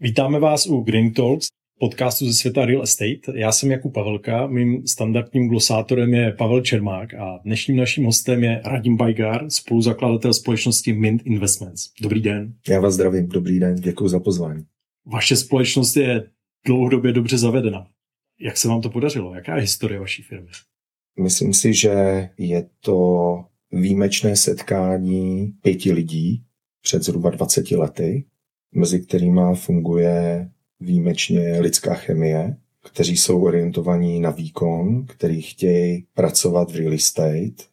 Vítáme 0.00 0.40
vás 0.40 0.66
u 0.66 0.80
Green 0.80 1.12
Talks, 1.14 1.48
podcastu 1.80 2.26
ze 2.26 2.32
světa 2.32 2.64
Real 2.64 2.82
Estate. 2.82 3.38
Já 3.38 3.52
jsem 3.52 3.70
Jakub 3.70 3.94
Pavelka, 3.94 4.46
mým 4.46 4.86
standardním 4.86 5.48
glosátorem 5.48 6.14
je 6.14 6.32
Pavel 6.32 6.60
Čermák 6.60 7.14
a 7.14 7.38
dnešním 7.44 7.76
naším 7.76 8.04
hostem 8.04 8.44
je 8.44 8.62
Radim 8.64 8.96
Bajgar, 8.96 9.50
spoluzakladatel 9.50 10.34
společnosti 10.34 10.92
Mint 10.92 11.22
Investments. 11.24 11.82
Dobrý 12.00 12.20
den. 12.20 12.54
Já 12.68 12.80
vás 12.80 12.94
zdravím, 12.94 13.28
dobrý 13.28 13.60
den, 13.60 13.74
děkuji 13.74 14.08
za 14.08 14.20
pozvání. 14.20 14.64
Vaše 15.06 15.36
společnost 15.36 15.96
je 15.96 16.30
dlouhodobě 16.66 17.12
dobře 17.12 17.38
zavedena. 17.38 17.86
Jak 18.40 18.56
se 18.56 18.68
vám 18.68 18.80
to 18.80 18.90
podařilo? 18.90 19.34
Jaká 19.34 19.56
je 19.56 19.60
historie 19.60 20.00
vaší 20.00 20.22
firmy? 20.22 20.48
Myslím 21.20 21.54
si, 21.54 21.74
že 21.74 21.90
je 22.38 22.68
to 22.80 23.44
výjimečné 23.72 24.36
setkání 24.36 25.52
pěti 25.62 25.92
lidí 25.92 26.42
před 26.82 27.02
zhruba 27.02 27.30
20 27.30 27.70
lety, 27.70 28.24
mezi 28.72 29.00
kterými 29.00 29.40
funguje 29.54 30.50
výjimečně 30.80 31.60
lidská 31.60 31.94
chemie, 31.94 32.56
kteří 32.84 33.16
jsou 33.16 33.44
orientovaní 33.44 34.20
na 34.20 34.30
výkon, 34.30 35.06
kteří 35.06 35.42
chtějí 35.42 36.06
pracovat 36.14 36.72
v 36.72 36.76
real 36.76 36.92
estate, 36.92 37.64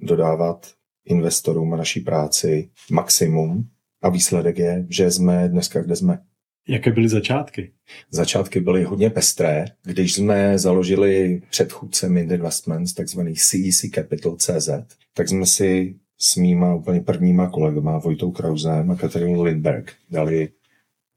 dodávat 0.00 0.72
investorům 1.04 1.74
a 1.74 1.76
naší 1.76 2.00
práci 2.00 2.70
maximum 2.90 3.68
a 4.02 4.08
výsledek 4.08 4.58
je, 4.58 4.86
že 4.88 5.10
jsme 5.10 5.48
dneska, 5.48 5.82
kde 5.82 5.96
jsme. 5.96 6.18
Jaké 6.68 6.92
byly 6.92 7.08
začátky? 7.08 7.72
Začátky 8.10 8.60
byly 8.60 8.84
hodně 8.84 9.10
pestré. 9.10 9.64
Když 9.82 10.14
jsme 10.14 10.58
založili 10.58 11.42
předchůdce 11.50 12.08
Mind 12.08 12.32
Investments, 12.32 12.94
takzvaný 12.94 13.34
CEC 13.34 13.90
Capital 13.94 14.36
CZ, 14.36 14.70
tak 15.14 15.28
jsme 15.28 15.46
si 15.46 15.96
s 16.24 16.36
mýma 16.36 16.74
úplně 16.74 17.00
prvníma 17.00 17.50
kolegama 17.50 17.98
Vojtou 17.98 18.30
Krausem 18.30 18.90
a 18.90 18.96
Katarinou 18.96 19.42
Lindberg. 19.42 19.92
Dali, 20.10 20.48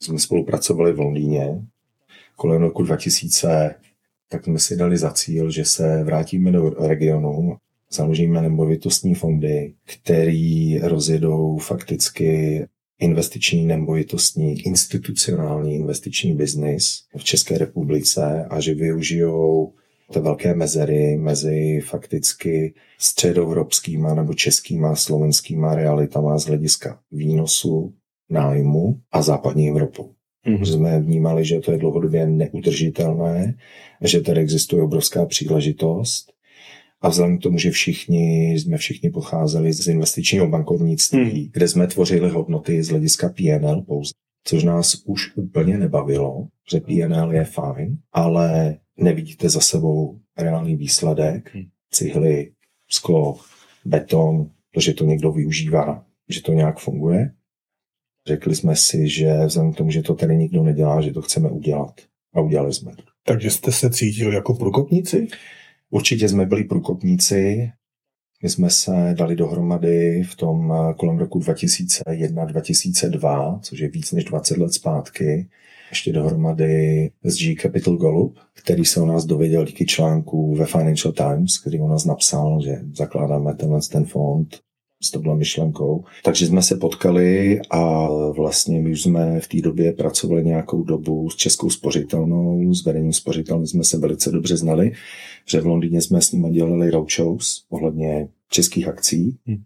jsme 0.02 0.20
spolupracovali 0.20 0.94
v 0.94 1.00
Londýně 1.00 1.62
kolem 2.36 2.62
roku 2.62 2.84
2000, 2.84 3.76
tak 4.30 4.44
jsme 4.44 4.59
si 4.59 4.78
dali 4.78 4.98
za 4.98 5.12
cíl, 5.12 5.52
že 5.52 5.66
se 5.66 6.04
vrátíme 6.04 6.52
do 6.52 6.70
regionu, 6.70 7.58
založíme 7.92 8.42
nemovitostní 8.42 9.16
fondy, 9.16 9.73
který 9.86 10.80
rozjedou 10.80 11.58
fakticky 11.58 12.66
investiční 13.00 13.66
nemovitostní 13.66 14.62
institucionální 14.62 15.76
investiční 15.76 16.34
biznis 16.34 17.04
v 17.17 17.23
České 17.23 17.58
republice 17.58 18.45
a 18.50 18.60
že 18.60 18.73
využijou 18.73 19.73
ty 20.14 20.20
velké 20.20 20.56
mezery 20.56 21.18
mezi 21.18 21.82
fakticky 21.86 22.74
středoevropskýma 23.00 24.14
nebo 24.14 24.34
českýma 24.34 24.96
slovenskýma 24.96 25.76
realitama 25.76 26.38
z 26.38 26.46
hlediska 26.46 27.00
výnosu, 27.12 27.94
nájmu 28.30 29.00
a 29.12 29.22
západní 29.22 29.70
Evropou. 29.70 30.12
Mm-hmm. 30.48 30.64
Jsme 30.64 31.00
vnímali, 31.00 31.46
že 31.46 31.60
to 31.60 31.72
je 31.72 31.78
dlouhodobě 31.78 32.28
neudržitelné, 32.28 33.56
že 34.02 34.22
tady 34.22 34.42
existuje 34.42 34.84
obrovská 34.84 35.26
příležitost 35.26 36.34
a 37.02 37.10
vzhledem 37.10 37.38
k 37.38 37.42
tomu, 37.42 37.58
že 37.58 37.72
všichni 37.72 38.54
jsme 38.54 38.78
všichni 38.78 39.10
pocházeli 39.10 39.74
z 39.74 39.88
investičního 39.88 40.48
bankovnictví, 40.48 41.42
mm. 41.44 41.50
kde 41.54 41.68
jsme 41.68 41.88
tvořili 41.88 42.30
hodnoty 42.30 42.84
z 42.84 42.90
hlediska 42.90 43.30
PNL 43.30 43.82
pouze, 43.82 44.12
což 44.44 44.64
nás 44.64 45.02
už 45.06 45.38
úplně 45.38 45.78
nebavilo, 45.78 46.48
že 46.72 46.80
PNL 46.80 47.34
je 47.34 47.44
fajn, 47.44 47.98
ale 48.12 48.78
nevidíte 48.98 49.50
za 49.50 49.59
sebou 49.59 50.20
reálný 50.38 50.76
výsledek, 50.76 51.53
hmm. 51.53 51.66
cihly, 51.92 52.52
sklo, 52.90 53.39
beton, 53.86 54.52
to, 54.72 54.80
že 54.80 54.94
to 54.94 55.06
někdo 55.06 55.31
využívá, 55.31 56.06
že 56.30 56.42
to 56.42 56.54
nějak 56.54 56.80
funguje. 56.80 57.34
Řekli 58.28 58.56
jsme 58.56 58.76
si, 58.76 59.09
že 59.09 59.45
vzhledem 59.45 59.73
k 59.73 59.78
tomu, 59.78 59.92
že 59.92 60.02
to 60.02 60.16
tady 60.16 60.38
nikdo 60.38 60.64
nedělá, 60.64 61.02
že 61.02 61.11
to 61.11 61.22
chceme 61.22 61.49
udělat. 61.49 62.02
A 62.33 62.42
udělali 62.42 62.73
jsme 62.73 62.95
to. 62.95 63.04
Takže 63.23 63.52
jste 63.52 63.72
se 63.72 63.89
cítili 63.89 64.36
jako 64.36 64.54
průkopníci? 64.54 65.27
Určitě 65.89 66.30
jsme 66.30 66.45
byli 66.45 66.64
průkopníci. 66.64 67.72
My 68.43 68.49
jsme 68.49 68.70
se 68.70 69.15
dali 69.17 69.36
dohromady 69.36 70.23
v 70.23 70.36
tom 70.36 70.73
kolem 70.98 71.17
roku 71.17 71.39
2001-2002, 71.39 73.59
což 73.59 73.80
je 73.80 73.89
víc 73.89 74.11
než 74.11 74.23
20 74.23 74.58
let 74.58 74.73
zpátky 74.73 75.49
ještě 75.89 76.14
dohromady 76.14 77.11
SG 77.30 77.61
Capital 77.61 77.98
Golub, 77.98 78.39
který 78.53 78.86
se 78.86 79.02
o 79.02 79.05
nás 79.05 79.25
dověděl 79.25 79.65
díky 79.65 79.86
článku 79.86 80.55
ve 80.55 80.65
Financial 80.65 81.14
Times, 81.14 81.58
který 81.58 81.80
o 81.80 81.87
nás 81.87 82.05
napsal, 82.05 82.61
že 82.61 82.81
zakládáme 82.93 83.53
tenhle 83.53 83.80
ten 83.92 84.05
fond 84.05 84.59
s 85.02 85.12
touhle 85.12 85.36
myšlenkou. 85.36 86.04
Takže 86.24 86.48
jsme 86.48 86.62
se 86.62 86.76
potkali 86.76 87.60
a 87.70 88.08
vlastně 88.32 88.80
my 88.80 88.92
už 88.92 89.02
jsme 89.02 89.40
v 89.40 89.48
té 89.48 89.62
době 89.62 89.94
pracovali 89.94 90.46
nějakou 90.46 90.84
dobu 90.84 91.30
s 91.30 91.36
Českou 91.36 91.70
spořitelnou, 91.70 92.74
s 92.74 92.86
vedením 92.86 93.14
spořitelny 93.14 93.68
jsme 93.68 93.84
se 93.84 93.98
velice 93.98 94.32
dobře 94.32 94.58
znali, 94.58 94.92
že 95.46 95.62
v 95.62 95.66
Londýně 95.66 96.02
jsme 96.02 96.22
s 96.22 96.32
nimi 96.32 96.50
dělali 96.50 96.92
roadshows 96.92 97.66
ohledně 97.70 98.28
českých 98.50 98.88
akcí, 98.88 99.38
hmm. 99.46 99.64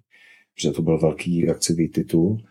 že 0.59 0.71
to 0.71 0.81
byl 0.81 0.99
velký 0.99 1.49
akciový 1.49 1.89
titul 1.89 2.41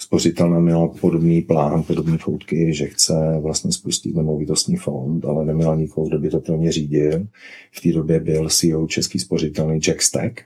spořitelna 0.00 0.60
měla 0.60 0.88
podobný 0.88 1.42
plán, 1.42 1.82
podobné 1.82 2.18
foutky, 2.18 2.74
že 2.74 2.86
chce 2.86 3.14
vlastně 3.40 3.72
spustit 3.72 4.16
nemovitostní 4.16 4.76
fond, 4.76 5.24
ale 5.24 5.44
neměla 5.44 5.76
nikoho, 5.76 6.08
kdo 6.08 6.18
by 6.18 6.30
to 6.30 6.40
pro 6.40 6.56
ně 6.56 6.72
řídil. 6.72 7.26
V 7.72 7.80
té 7.80 7.92
době 7.92 8.20
byl 8.20 8.48
CEO 8.48 8.86
český 8.86 9.18
spořitelný 9.18 9.78
Jack 9.78 10.02
Stack. 10.02 10.40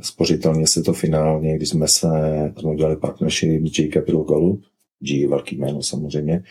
Spořitelně 0.00 0.66
se 0.66 0.82
to 0.82 0.92
finálně, 0.92 1.56
když 1.56 1.68
jsme 1.68 1.88
se 1.88 2.08
jsme 2.58 2.70
udělali 2.70 2.96
partnership 2.96 3.66
s 3.66 3.78
J 3.78 3.92
Capital 3.92 4.24
Group, 4.24 4.62
G 5.00 5.26
velký 5.26 5.56
jméno 5.56 5.82
samozřejmě, 5.82 6.42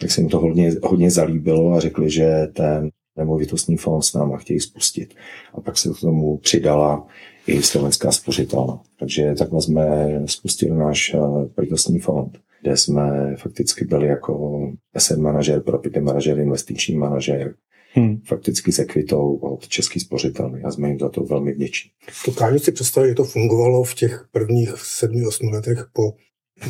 tak 0.00 0.10
se 0.10 0.20
jim 0.20 0.30
to 0.30 0.38
hodně, 0.38 0.72
hodně 0.82 1.10
zalíbilo 1.10 1.72
a 1.72 1.80
řekli, 1.80 2.10
že 2.10 2.48
ten 2.52 2.90
nemovitostní 3.16 3.76
fond 3.76 4.02
s 4.02 4.14
náma 4.14 4.36
chtějí 4.36 4.60
spustit. 4.60 5.14
A 5.54 5.60
pak 5.60 5.78
se 5.78 5.88
k 5.88 6.00
tomu 6.00 6.36
přidala 6.36 7.06
i 7.46 7.62
slovenská 7.62 8.12
spořitelna. 8.12 8.80
Takže 8.98 9.34
takhle 9.38 9.62
jsme 9.62 9.86
spustili 10.26 10.76
náš 10.76 11.16
bytostní 11.56 11.98
fond, 11.98 12.38
kde 12.62 12.76
jsme 12.76 13.36
fakticky 13.36 13.84
byli 13.84 14.06
jako 14.06 14.62
asset 14.94 15.18
manažer, 15.18 15.60
property 15.60 16.00
manažer, 16.00 16.38
investiční 16.38 16.96
manažer, 16.96 17.54
hmm. 17.94 18.20
fakticky 18.20 18.72
s 18.72 18.78
ekvitou 18.78 19.34
od 19.34 19.68
český 19.68 20.00
spořitelny 20.00 20.62
a 20.62 20.70
jsme 20.70 20.88
jim 20.88 20.98
za 20.98 21.08
to 21.08 21.24
velmi 21.24 21.52
vděční. 21.52 21.90
Dokážu 22.26 22.58
si 22.58 22.72
představit, 22.72 23.08
jak 23.08 23.16
to 23.16 23.24
fungovalo 23.24 23.84
v 23.84 23.94
těch 23.94 24.28
prvních 24.32 24.70
sedmi, 24.76 25.26
osmi 25.26 25.50
letech 25.50 25.86
po 25.92 26.02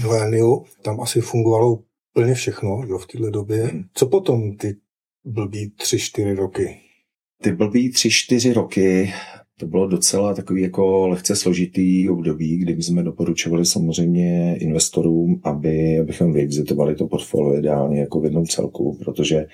miléniu. 0.02 0.64
Tam 0.82 1.00
asi 1.00 1.20
fungovalo 1.20 1.78
plně 2.12 2.34
všechno 2.34 2.82
jo, 2.86 2.98
v 2.98 3.06
této 3.06 3.30
době. 3.30 3.64
Hmm. 3.64 3.84
Co 3.94 4.06
potom 4.06 4.56
ty 4.56 4.76
blbý 5.24 5.70
tři, 5.70 5.98
čtyři 5.98 6.34
roky? 6.34 6.80
Ty 7.42 7.52
blbý 7.52 7.90
tři, 7.92 8.10
čtyři 8.10 8.52
roky 8.52 9.12
to 9.58 9.66
bylo 9.66 9.86
docela 9.86 10.34
takový 10.34 10.62
jako 10.62 11.08
lehce 11.08 11.36
složitý 11.36 12.08
období, 12.08 12.56
kdy 12.56 12.82
jsme 12.82 13.02
doporučovali 13.02 13.64
samozřejmě 13.64 14.56
investorům, 14.58 15.40
aby, 15.44 15.98
abychom 15.98 16.32
vyexitovali 16.32 16.94
to 16.94 17.06
portfolio 17.06 17.58
ideálně 17.58 18.00
jako 18.00 18.20
v 18.20 18.24
jednom 18.24 18.46
celku, 18.46 18.98
protože 19.04 19.46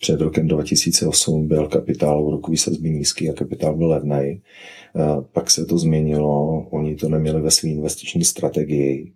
před 0.00 0.20
rokem 0.20 0.48
2008 0.48 1.48
byl 1.48 1.68
kapitál 1.68 2.24
úrokový 2.24 2.56
sazby 2.56 2.90
nízký 2.90 3.30
a 3.30 3.32
kapitál 3.32 3.76
byl 3.76 3.88
levný. 3.88 4.42
Pak 5.32 5.50
se 5.50 5.64
to 5.64 5.78
změnilo, 5.78 6.66
oni 6.70 6.96
to 6.96 7.08
neměli 7.08 7.40
ve 7.40 7.50
své 7.50 7.68
investiční 7.68 8.24
strategii. 8.24 9.12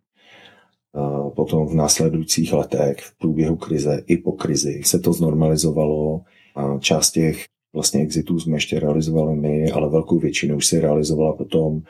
Potom 1.36 1.66
v 1.66 1.74
následujících 1.74 2.52
letech, 2.52 2.96
v 2.98 3.18
průběhu 3.18 3.56
krize 3.56 4.02
i 4.06 4.16
po 4.16 4.32
krizi, 4.32 4.82
se 4.84 4.98
to 4.98 5.12
znormalizovalo 5.12 6.20
a 6.56 6.78
část 6.78 7.10
těch 7.10 7.44
vlastně 7.74 8.00
exitů 8.02 8.40
jsme 8.40 8.56
ještě 8.56 8.80
realizovali 8.80 9.36
my, 9.36 9.70
ale 9.70 9.90
velkou 9.90 10.18
většinu 10.18 10.56
už 10.56 10.66
si 10.66 10.80
realizovala 10.80 11.32
potom, 11.32 11.82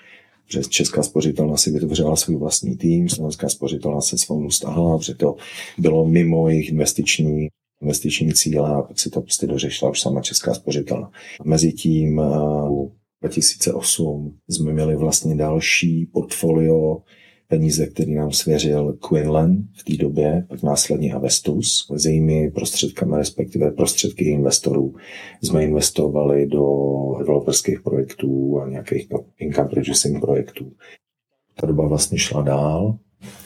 že 0.53 0.61
Česká 0.63 1.03
spořitelna 1.03 1.57
si 1.57 1.71
vytvořila 1.71 2.17
svůj 2.17 2.37
vlastní 2.37 2.77
tým, 2.77 3.09
Slovenská 3.09 3.49
spořitelna 3.49 4.01
se 4.01 4.19
svou 4.19 4.51
stáhla, 4.51 4.99
protože 4.99 5.15
to 5.15 5.37
bylo 5.79 6.09
mimo 6.09 6.49
jejich 6.49 6.69
investiční 6.69 7.49
investiční 7.83 8.33
cíle 8.33 8.75
a 8.75 8.83
pak 8.83 9.01
si 9.01 9.11
to 9.11 9.21
prostě 9.21 9.47
dořešila 9.47 9.91
už 9.91 10.01
sama 10.01 10.23
Česká 10.23 10.55
spořitelna. 10.55 11.11
Mezitím 11.45 12.17
v 12.17 12.91
2008 13.21 14.37
jsme 14.49 14.73
měli 14.73 14.97
vlastně 14.97 15.37
další 15.37 16.07
portfolio 16.07 16.99
peníze, 17.53 17.87
který 17.87 18.15
nám 18.15 18.33
svěřil 18.33 18.93
Quinlan 19.09 19.57
v 19.73 19.85
té 19.85 19.97
době, 19.97 20.47
pak 20.49 20.63
následně 20.63 21.13
Avestus. 21.13 21.87
S 21.97 22.07
jejími 22.07 22.51
prostředkami, 22.51 23.17
respektive 23.17 23.71
prostředky 23.71 24.25
investorů, 24.25 24.95
jsme 25.43 25.65
investovali 25.65 26.47
do 26.47 26.67
developerských 27.19 27.81
projektů 27.81 28.61
a 28.61 28.69
nějakých 28.69 29.11
no, 29.11 29.25
income 29.39 29.69
producing 29.69 30.21
projektů. 30.21 30.73
Ta 31.55 31.67
doba 31.67 31.89
vlastně 31.89 32.19
šla 32.19 32.43
dál. 32.43 32.99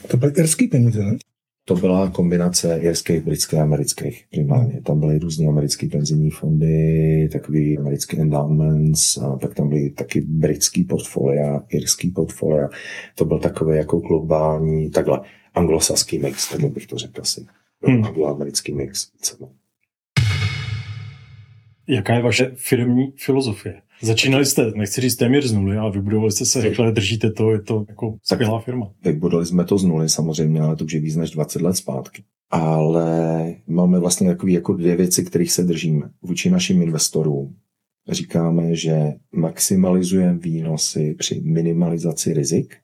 To 0.07 0.17
byly 0.17 0.31
irský 0.37 0.67
peníze, 0.67 1.03
ne? 1.03 1.17
To 1.67 1.75
byla 1.75 2.09
kombinace 2.09 2.79
jirských, 2.81 3.21
britských 3.21 3.59
a 3.59 3.63
amerických 3.63 4.25
primárně. 4.31 4.81
Tam 4.81 4.99
byly 4.99 5.19
různé 5.19 5.47
americké 5.47 5.87
penzijní 5.87 6.29
fondy, 6.29 7.29
takový 7.31 7.77
americké 7.77 8.17
endowments, 8.17 9.17
a 9.17 9.37
tak 9.41 9.53
tam 9.53 9.69
byly 9.69 9.89
taky 9.89 10.21
britský 10.21 10.83
portfolia, 10.83 11.63
irský 11.69 12.11
portfolia. 12.11 12.69
To 13.15 13.25
byl 13.25 13.39
takový 13.39 13.77
jako 13.77 13.97
globální, 13.99 14.89
takhle, 14.89 15.21
anglosaský 15.53 16.19
mix, 16.19 16.49
tak 16.49 16.71
bych 16.71 16.87
to 16.87 16.97
řekl 16.97 17.21
asi. 17.21 17.45
hmm. 17.83 18.05
angloamerický 18.05 18.73
mix. 18.73 19.11
Jaká 21.87 22.13
je 22.13 22.21
vaše 22.21 22.51
firmní 22.55 23.13
filozofie? 23.17 23.81
Začínali 24.01 24.45
jste, 24.45 24.71
nechci 24.75 25.01
říct 25.01 25.15
téměř 25.15 25.45
z 25.45 25.53
nuly, 25.53 25.77
ale 25.77 25.91
vybudovali 25.91 26.31
jste 26.31 26.45
se 26.45 26.61
rychle, 26.61 26.91
držíte 26.91 27.31
to, 27.31 27.51
je 27.51 27.61
to 27.61 27.85
jako 27.89 28.17
skvělá 28.23 28.59
firma. 28.59 28.91
Vybudovali 29.03 29.45
jsme 29.45 29.65
to 29.65 29.77
z 29.77 29.83
nuly 29.83 30.09
samozřejmě, 30.09 30.61
ale 30.61 30.75
to 30.75 30.85
už 30.85 30.93
je 30.93 30.99
víc 30.99 31.15
než 31.15 31.31
20 31.31 31.61
let 31.61 31.77
zpátky. 31.77 32.23
Ale 32.49 33.55
máme 33.67 33.99
vlastně 33.99 34.29
takové 34.29 34.51
jako 34.51 34.73
dvě 34.73 34.95
věci, 34.95 35.25
kterých 35.25 35.51
se 35.51 35.63
držíme. 35.63 36.09
Vůči 36.21 36.49
našim 36.49 36.81
investorům 36.81 37.55
říkáme, 38.09 38.75
že 38.75 39.13
maximalizujeme 39.31 40.39
výnosy 40.39 41.15
při 41.19 41.41
minimalizaci 41.41 42.33
rizik 42.33 42.75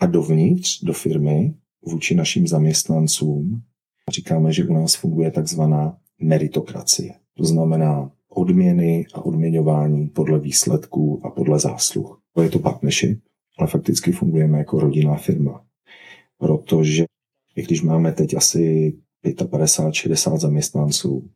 a 0.00 0.06
dovnitř, 0.06 0.84
do 0.84 0.92
firmy, 0.92 1.54
vůči 1.86 2.14
našim 2.14 2.46
zaměstnancům 2.46 3.62
říkáme, 4.10 4.52
že 4.52 4.64
u 4.64 4.72
nás 4.72 4.94
funguje 4.94 5.30
takzvaná 5.30 5.96
meritokracie. 6.20 7.14
To 7.36 7.44
znamená 7.44 8.10
odměny 8.38 9.06
a 9.14 9.24
odměňování 9.24 10.08
podle 10.08 10.38
výsledků 10.38 11.20
a 11.24 11.30
podle 11.30 11.58
zásluh. 11.58 12.22
To 12.34 12.42
je 12.42 12.50
to 12.50 12.58
partnership, 12.58 13.20
ale 13.58 13.68
fakticky 13.68 14.12
fungujeme 14.12 14.58
jako 14.58 14.80
rodinná 14.80 15.16
firma. 15.16 15.64
Protože 16.38 17.04
i 17.56 17.62
když 17.62 17.82
máme 17.82 18.12
teď 18.12 18.34
asi 18.34 18.94
55-60 19.24 20.38
zaměstnanců, 20.38 21.30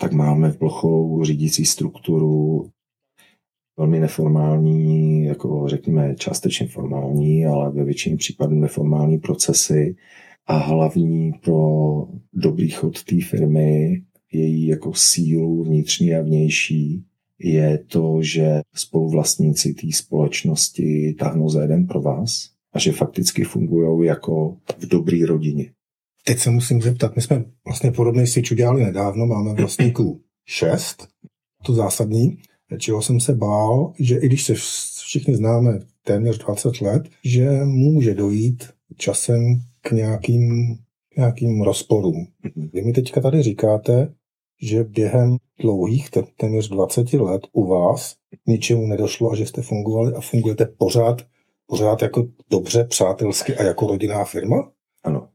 tak 0.00 0.12
máme 0.12 0.50
v 0.50 0.58
plochou 0.58 1.24
řídící 1.24 1.66
strukturu 1.66 2.70
velmi 3.78 4.00
neformální, 4.00 5.24
jako 5.24 5.68
řekněme 5.68 6.14
částečně 6.14 6.66
formální, 6.66 7.46
ale 7.46 7.70
ve 7.70 7.84
většině 7.84 8.16
případů 8.16 8.54
neformální 8.54 9.18
procesy 9.18 9.96
a 10.46 10.56
hlavní 10.56 11.32
pro 11.32 11.58
dobrý 12.32 12.70
chod 12.70 13.04
té 13.04 13.16
firmy 13.24 14.02
její 14.32 14.66
jako 14.66 14.94
sílu 14.94 15.64
vnitřní 15.64 16.14
a 16.14 16.22
vnější 16.22 17.04
je 17.38 17.78
to, 17.78 18.22
že 18.22 18.60
spoluvlastníci 18.74 19.74
té 19.74 19.86
společnosti 19.92 21.14
tahnou 21.18 21.48
za 21.48 21.62
jeden 21.62 21.86
pro 21.86 22.02
vás 22.02 22.50
a 22.72 22.78
že 22.78 22.92
fakticky 22.92 23.44
fungují 23.44 24.06
jako 24.06 24.56
v 24.78 24.88
dobrý 24.88 25.24
rodině. 25.24 25.72
Teď 26.24 26.38
se 26.38 26.50
musím 26.50 26.82
zeptat, 26.82 27.16
my 27.16 27.22
jsme 27.22 27.44
vlastně 27.64 27.92
podobný 27.92 28.26
switch 28.26 28.52
udělali 28.52 28.84
nedávno, 28.84 29.26
máme 29.26 29.54
vlastníků 29.54 30.20
šest, 30.44 31.08
to 31.66 31.72
zásadní, 31.72 32.38
čeho 32.78 33.02
jsem 33.02 33.20
se 33.20 33.34
bál, 33.34 33.92
že 33.98 34.16
i 34.16 34.26
když 34.26 34.44
se 34.44 34.54
všichni 35.04 35.36
známe 35.36 35.78
téměř 36.04 36.38
20 36.38 36.80
let, 36.80 37.08
že 37.24 37.50
může 37.64 38.14
dojít 38.14 38.64
časem 38.96 39.60
k 39.82 39.90
nějakým, 39.90 40.76
nějakým 41.16 41.62
rozporům. 41.62 42.26
Vy 42.72 42.82
mi 42.82 42.92
teďka 42.92 43.20
tady 43.20 43.42
říkáte, 43.42 44.14
že 44.62 44.84
během 44.84 45.36
dlouhých, 45.60 46.10
téměř 46.36 46.68
20 46.68 47.12
let 47.12 47.42
u 47.52 47.66
vás 47.66 48.16
ničemu 48.46 48.86
nedošlo 48.86 49.30
a 49.30 49.36
že 49.36 49.46
jste 49.46 49.62
fungovali 49.62 50.14
a 50.14 50.20
fungujete 50.20 50.66
pořád, 50.78 51.22
pořád 51.66 52.02
jako 52.02 52.28
dobře, 52.50 52.84
přátelsky 52.84 53.56
a 53.56 53.62
jako 53.62 53.86
rodinná 53.86 54.24
firma? 54.24 54.72
Ano. 55.04 55.28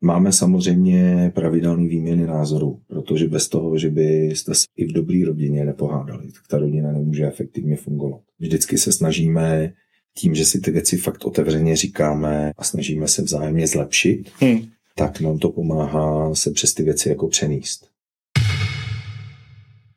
Máme 0.00 0.32
samozřejmě 0.32 1.32
pravidelný 1.34 1.88
výměny 1.88 2.26
názorů, 2.26 2.80
protože 2.86 3.28
bez 3.28 3.48
toho, 3.48 3.78
že 3.78 3.90
byste 3.90 4.54
se 4.54 4.66
i 4.76 4.84
v 4.84 4.92
dobré 4.92 5.22
rodině 5.26 5.64
nepohádali, 5.64 6.26
tak 6.26 6.42
ta 6.48 6.58
rodina 6.58 6.92
nemůže 6.92 7.26
efektivně 7.26 7.76
fungovat. 7.76 8.20
Vždycky 8.38 8.78
se 8.78 8.92
snažíme 8.92 9.72
tím, 10.18 10.34
že 10.34 10.44
si 10.44 10.60
ty 10.60 10.70
věci 10.70 10.96
fakt 10.96 11.24
otevřeně 11.24 11.76
říkáme 11.76 12.52
a 12.58 12.64
snažíme 12.64 13.08
se 13.08 13.22
vzájemně 13.22 13.66
zlepšit, 13.66 14.30
hmm. 14.40 14.58
tak 14.94 15.20
nám 15.20 15.38
to 15.38 15.50
pomáhá 15.50 16.34
se 16.34 16.50
přes 16.50 16.74
ty 16.74 16.82
věci 16.82 17.08
jako 17.08 17.28
přenést. 17.28 17.88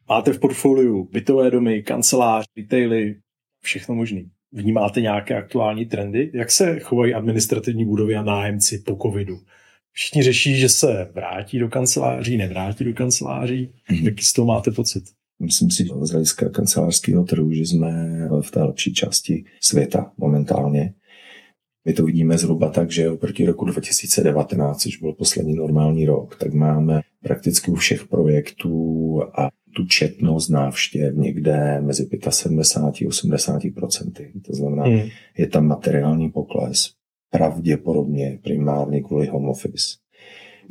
Máte 0.09 0.33
v 0.33 0.39
portfoliu 0.39 1.09
bytové 1.11 1.51
domy, 1.51 1.83
kancelář, 1.83 2.45
retaily, 2.57 3.15
všechno 3.61 3.95
možný. 3.95 4.29
Vnímáte 4.51 5.01
nějaké 5.01 5.37
aktuální 5.37 5.85
trendy? 5.85 6.31
Jak 6.33 6.51
se 6.51 6.79
chovají 6.79 7.13
administrativní 7.13 7.85
budovy 7.85 8.15
a 8.15 8.23
nájemci 8.23 8.79
po 8.79 8.95
covidu? 8.95 9.39
Všichni 9.91 10.23
řeší, 10.23 10.55
že 10.55 10.69
se 10.69 11.11
vrátí 11.13 11.59
do 11.59 11.69
kanceláří, 11.69 12.37
nevrátí 12.37 12.83
do 12.83 12.93
kanceláří. 12.93 13.73
Mm-hmm. 13.89 14.05
Jaký 14.05 14.23
z 14.23 14.33
toho 14.33 14.45
máte 14.45 14.71
pocit? 14.71 15.03
Myslím 15.39 15.71
si, 15.71 15.83
že 15.83 15.93
z 16.01 16.11
hlediska 16.11 16.49
kancelářského 16.49 17.23
trhu, 17.23 17.51
že 17.51 17.61
jsme 17.61 17.91
v 18.41 18.51
té 18.51 18.63
lepší 18.63 18.93
části 18.93 19.45
světa 19.61 20.11
momentálně. 20.17 20.93
My 21.85 21.93
to 21.93 22.05
vidíme 22.05 22.37
zhruba 22.37 22.69
tak, 22.69 22.91
že 22.91 23.09
oproti 23.09 23.45
roku 23.45 23.65
2019, 23.65 24.81
což 24.81 24.97
byl 24.97 25.13
poslední 25.13 25.55
normální 25.55 26.05
rok, 26.05 26.35
tak 26.35 26.53
máme 26.53 27.01
prakticky 27.23 27.71
u 27.71 27.75
všech 27.75 28.07
projektů 28.07 29.21
a 29.39 29.49
tu 29.75 29.85
četnost 29.85 30.49
návštěv 30.49 31.15
někde 31.15 31.81
mezi 31.81 32.09
75 32.29 33.05
a 33.05 33.09
80 33.09 33.61
procenty. 33.75 34.31
To 34.45 34.53
znamená, 34.53 34.83
hmm. 34.83 35.09
je 35.37 35.47
tam 35.47 35.67
materiální 35.67 36.29
pokles, 36.29 36.89
pravděpodobně 37.31 38.39
primárně 38.43 39.01
kvůli 39.01 39.27
home 39.27 39.49
office, 39.49 39.97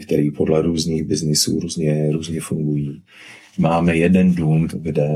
který 0.03 0.31
podle 0.31 0.63
různých 0.63 1.05
biznisů 1.05 1.61
různě, 1.61 2.13
různě 2.13 2.41
fungují. 2.41 3.03
Máme 3.59 3.97
jeden 3.97 4.35
dům, 4.35 4.69
kde 4.75 5.09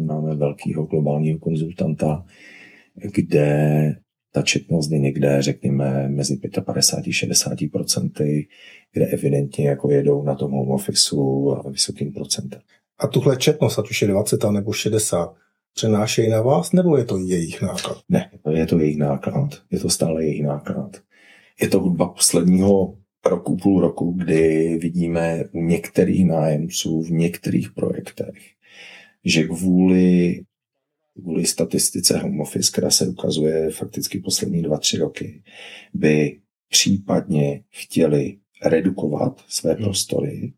máme 0.00 0.34
velkého 0.34 0.84
globálního 0.84 1.38
konzultanta, 1.38 2.24
kde 2.94 3.96
ta 4.32 4.42
četnost 4.42 4.90
je 4.90 4.98
někde, 4.98 5.42
řekněme, 5.42 6.08
mezi 6.08 6.40
55 6.64 7.10
a 7.10 7.12
60 7.12 7.58
procenty, 7.72 8.48
kde 8.92 9.06
evidentně 9.06 9.68
jako 9.68 9.90
jedou 9.90 10.22
na 10.22 10.34
tom 10.34 10.50
home 10.50 10.70
officeu 10.70 11.50
a 11.50 11.70
vysokým 11.70 12.12
procentem. 12.12 12.60
A 12.98 13.06
tuhle 13.06 13.36
četnost, 13.36 13.78
ať 13.78 13.90
už 13.90 14.02
je 14.02 14.08
20 14.08 14.44
nebo 14.50 14.72
60, 14.72 15.34
přenášejí 15.74 16.30
na 16.30 16.42
vás, 16.42 16.72
nebo 16.72 16.96
je 16.96 17.04
to 17.04 17.18
jejich 17.18 17.62
náklad? 17.62 17.98
Ne, 18.08 18.30
je 18.50 18.66
to 18.66 18.78
jejich 18.78 18.98
náklad. 18.98 19.50
Je 19.70 19.80
to 19.80 19.90
stále 19.90 20.24
jejich 20.24 20.42
náklad. 20.44 20.96
Je 21.60 21.68
to 21.68 21.80
hudba 21.80 22.08
posledního 22.08 22.98
roku, 23.28 23.56
půl 23.56 23.80
roku, 23.80 24.12
kdy 24.12 24.78
vidíme 24.82 25.44
u 25.52 25.62
některých 25.62 26.26
nájemců 26.26 27.02
v 27.02 27.10
některých 27.10 27.72
projektech, 27.72 28.36
že 29.24 29.44
kvůli, 29.44 30.40
kvůli 31.20 31.46
statistice 31.46 32.18
home 32.18 32.40
office, 32.40 32.72
která 32.72 32.90
se 32.90 33.08
ukazuje 33.08 33.70
fakticky 33.70 34.18
poslední 34.18 34.62
dva, 34.62 34.78
tři 34.78 34.98
roky, 34.98 35.42
by 35.94 36.40
případně 36.68 37.62
chtěli 37.70 38.38
redukovat 38.64 39.44
své 39.48 39.72
hmm. 39.72 39.84
prostory, 39.84 40.52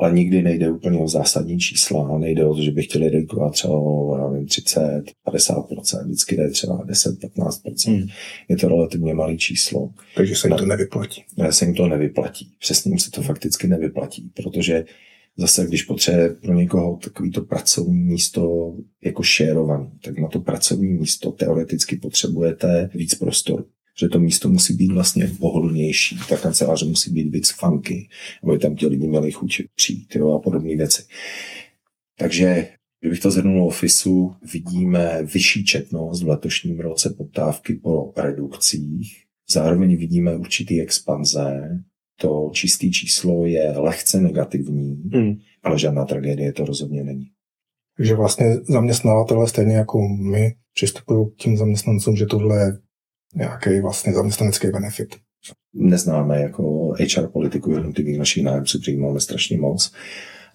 ale 0.00 0.12
nikdy 0.12 0.42
nejde 0.42 0.70
úplně 0.70 0.98
o 0.98 1.08
zásadní 1.08 1.58
čísla, 1.58 2.18
nejde 2.18 2.44
o 2.44 2.54
to, 2.54 2.62
že 2.62 2.70
by 2.70 2.82
chtěli 2.82 3.08
redukovat 3.08 3.52
třeba 3.52 3.74
o, 3.74 4.16
já 4.16 4.30
nevím, 4.30 4.46
30, 4.46 5.02
50%, 5.26 6.04
vždycky 6.04 6.36
jde 6.36 6.50
třeba 6.50 6.84
10, 6.84 7.18
15%. 7.20 7.92
Hmm. 7.92 8.08
Je 8.48 8.56
to 8.56 8.68
relativně 8.68 9.14
malé 9.14 9.36
číslo. 9.36 9.90
Takže 10.16 10.36
se 10.36 10.48
jim 10.48 10.56
to 10.56 10.66
nevyplatí. 10.66 11.24
Ne, 11.36 11.52
se 11.52 11.64
jim 11.64 11.74
to 11.74 11.88
nevyplatí. 11.88 12.52
Přesně 12.58 12.90
jim 12.90 12.98
se 12.98 13.10
to 13.10 13.22
fakticky 13.22 13.68
nevyplatí, 13.68 14.30
protože 14.34 14.84
zase, 15.36 15.66
když 15.66 15.82
potřebuje 15.82 16.28
pro 16.28 16.54
někoho 16.54 16.96
takovýto 16.96 17.42
pracovní 17.42 17.98
místo 17.98 18.74
jako 19.04 19.22
šérovaný, 19.22 19.90
tak 20.04 20.18
na 20.18 20.28
to 20.28 20.40
pracovní 20.40 20.92
místo 20.92 21.32
teoreticky 21.32 21.96
potřebujete 21.96 22.90
víc 22.94 23.14
prostoru 23.14 23.66
že 23.98 24.08
to 24.08 24.18
místo 24.18 24.48
musí 24.48 24.74
být 24.74 24.92
vlastně 24.92 25.30
pohodlnější, 25.38 26.18
ta 26.28 26.36
kanceláře 26.36 26.86
musí 26.86 27.12
být 27.12 27.30
víc 27.30 27.50
funky, 27.50 28.08
aby 28.42 28.58
tam 28.58 28.76
ti 28.76 28.86
lidi 28.86 29.08
měli 29.08 29.32
chuť 29.32 29.62
přijít 29.74 30.16
jo, 30.16 30.32
a 30.32 30.38
podobné 30.38 30.76
věci. 30.76 31.02
Takže 32.18 32.68
Kdybych 33.00 33.20
to 33.20 33.30
zhrnul 33.30 33.66
ofisu, 33.66 34.34
vidíme 34.52 35.22
vyšší 35.22 35.64
četnost 35.64 36.22
v 36.22 36.28
letošním 36.28 36.80
roce 36.80 37.10
poptávky 37.10 37.74
po 37.74 38.12
redukcích. 38.16 39.24
Zároveň 39.50 39.96
vidíme 39.96 40.36
určitý 40.36 40.80
expanze. 40.80 41.68
To 42.20 42.50
čistý 42.52 42.92
číslo 42.92 43.46
je 43.46 43.78
lehce 43.78 44.20
negativní, 44.20 45.02
hmm. 45.12 45.34
ale 45.62 45.78
žádná 45.78 46.04
tragédie 46.04 46.52
to 46.52 46.64
rozhodně 46.64 47.04
není. 47.04 47.26
Takže 47.96 48.14
vlastně 48.14 48.56
zaměstnavatele 48.56 49.48
stejně 49.48 49.74
jako 49.74 50.08
my 50.08 50.54
přistupují 50.74 51.26
k 51.30 51.42
tím 51.42 51.56
zaměstnancům, 51.56 52.16
že 52.16 52.26
tohle 52.26 52.60
je 52.60 52.72
nějaký 53.34 53.80
vlastně 53.80 54.12
zaměstnanecký 54.12 54.68
benefit. 54.68 55.16
Neznáme 55.74 56.40
jako 56.42 56.94
HR 57.16 57.26
politiku 57.26 57.72
jednotlivých 57.72 58.18
našich 58.18 58.44
nájemců, 58.44 58.80
kterých 58.80 59.00
máme 59.00 59.20
strašně 59.20 59.58
moc, 59.58 59.92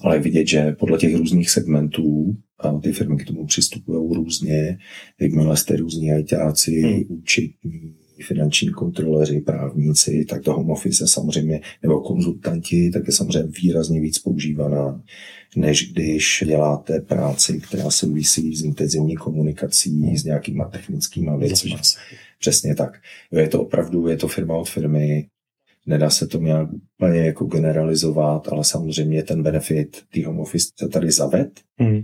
ale 0.02 0.20
vidět, 0.20 0.48
že 0.48 0.72
podle 0.72 0.98
těch 0.98 1.16
různých 1.16 1.50
segmentů 1.50 2.36
a 2.60 2.80
ty 2.80 2.92
firmy 2.92 3.18
k 3.18 3.26
tomu 3.26 3.46
přistupují 3.46 4.16
různě, 4.16 4.78
jakmile 5.22 5.58
jste 5.58 5.76
různí 5.76 6.12
ajťáci, 6.12 6.82
hmm. 6.82 7.04
účetní, 7.10 7.96
finanční 8.24 8.70
kontroleři, 8.70 9.42
právníci, 9.42 10.26
tak 10.30 10.44
to 10.44 10.54
home 10.54 10.70
office 10.70 11.08
samozřejmě, 11.08 11.62
nebo 11.84 12.02
konzultanti, 12.02 12.92
tak 12.92 13.04
je 13.08 13.14
samozřejmě 13.14 13.52
výrazně 13.62 14.02
víc 14.02 14.20
používaná, 14.20 15.02
než 15.56 15.92
když 15.92 16.44
děláte 16.48 17.02
práci, 17.02 17.60
která 17.60 17.84
se 17.84 18.06
souvisí 18.06 18.56
s 18.56 18.64
intenzivní 18.64 19.16
komunikací, 19.16 20.18
s 20.18 20.24
nějakýma 20.24 20.66
technickýma 20.66 21.36
věcmi. 21.36 21.76
Přesně 22.40 22.76
tak. 22.76 23.02
Je 23.32 23.48
to 23.48 23.62
opravdu, 23.62 24.08
je 24.08 24.18
to 24.18 24.28
firma 24.28 24.56
od 24.56 24.70
firmy, 24.70 25.28
Nedá 25.88 26.10
se 26.10 26.28
to 26.28 26.40
nějak 26.40 26.70
úplně 26.74 27.20
jako 27.20 27.46
generalizovat, 27.46 28.48
ale 28.48 28.64
samozřejmě 28.64 29.24
ten 29.24 29.44
benefit 29.44 29.98
té 30.14 30.26
home 30.26 30.40
office 30.40 30.68
se 30.80 30.88
tady 30.88 31.12
zaved. 31.12 31.60
Hmm. 31.80 32.02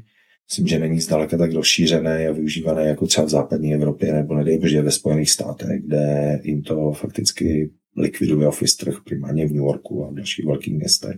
Myslím, 0.51 0.67
že 0.67 0.79
není 0.79 0.99
zdaleka 0.99 1.37
tak 1.37 1.53
rozšířené 1.53 2.27
a 2.27 2.31
využívané 2.31 2.83
jako 2.83 3.07
třeba 3.07 3.27
v 3.27 3.29
západní 3.29 3.73
Evropě 3.73 4.13
nebo 4.13 4.35
nedej 4.35 4.57
bože 4.57 4.81
ve 4.81 4.91
Spojených 4.91 5.31
státech, 5.31 5.81
kde 5.85 6.39
jim 6.43 6.61
to 6.61 6.91
fakticky 6.91 7.71
likviduje 7.97 8.47
office 8.47 8.77
trh 8.85 8.95
primárně 9.05 9.47
v 9.47 9.51
New 9.51 9.63
Yorku 9.63 10.05
a 10.05 10.09
v 10.09 10.13
dalších 10.13 10.45
velkých 10.45 10.73
městech. 10.73 11.15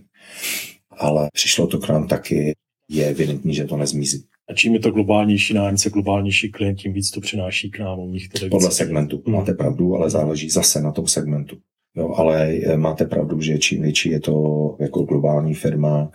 Ale 0.90 1.28
přišlo 1.32 1.66
to 1.66 1.78
k 1.78 1.88
nám 1.88 2.08
taky, 2.08 2.52
je 2.88 3.06
evidentní, 3.06 3.54
že 3.54 3.64
to 3.64 3.76
nezmizí. 3.76 4.24
A 4.50 4.54
čím 4.54 4.74
je 4.74 4.80
to 4.80 4.90
globálnější 4.90 5.54
nájemce, 5.54 5.90
globálnější 5.90 6.50
klient, 6.50 6.76
tím 6.76 6.92
víc 6.92 7.10
to 7.10 7.20
přináší 7.20 7.70
k 7.70 7.78
nám. 7.78 7.98
U 7.98 8.10
nich 8.10 8.28
to 8.28 8.48
Podle 8.48 8.70
segmentu. 8.70 9.22
Hmm. 9.26 9.36
Máte 9.36 9.54
pravdu, 9.54 9.94
ale 9.94 10.10
záleží 10.10 10.50
zase 10.50 10.82
na 10.82 10.92
tom 10.92 11.06
segmentu. 11.06 11.56
Jo, 11.96 12.14
ale 12.16 12.52
eh, 12.52 12.76
máte 12.76 13.04
pravdu, 13.04 13.40
že 13.40 13.58
čím 13.58 13.82
větší 13.82 14.10
je 14.10 14.20
to 14.20 14.76
jako 14.80 15.02
globální 15.02 15.54
firma, 15.54 16.10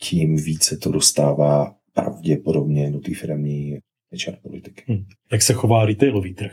tím 0.00 0.36
více 0.36 0.76
to 0.76 0.90
dostává 0.92 1.74
pravděpodobně 1.94 2.90
do 2.90 3.00
té 3.00 3.14
firmní 3.14 3.78
HR 4.26 4.36
politiky. 4.42 4.82
Hmm. 4.86 5.04
Jak 5.32 5.42
se 5.42 5.52
chová 5.52 5.86
retailový 5.86 6.34
trh? 6.34 6.52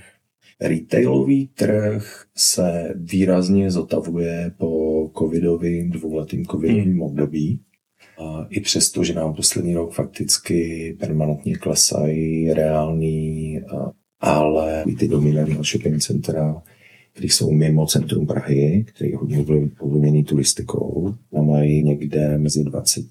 Retailový 0.62 1.48
trh 1.48 2.25
se 2.36 2.93
výrazně 2.95 3.71
zotavuje 3.71 4.51
po 4.57 5.12
covidovým, 5.17 5.89
dvouletým 5.89 6.45
covidovým 6.45 6.91
hmm. 6.91 7.01
období. 7.01 7.60
A 8.17 8.48
I 8.50 8.60
přesto, 8.60 9.03
že 9.03 9.13
nám 9.13 9.33
poslední 9.33 9.75
rok 9.75 9.93
fakticky 9.93 10.93
permanentně 11.00 11.55
klesají 11.55 12.53
reální, 12.53 13.62
ale 14.19 14.83
ty 15.00 15.07
dominantní 15.07 15.63
shopping 15.63 16.01
centra, 16.01 16.63
které 17.13 17.27
jsou 17.27 17.51
mimo 17.51 17.86
centrum 17.86 18.27
Prahy, 18.27 18.86
které 18.88 19.10
je 19.10 19.18
hodně 19.18 19.46
ovlivněný 19.80 20.24
turistikou, 20.24 21.15
a 21.34 21.41
mají 21.41 21.84
někde 21.84 22.38
mezi 22.38 22.63
20, 22.63 23.06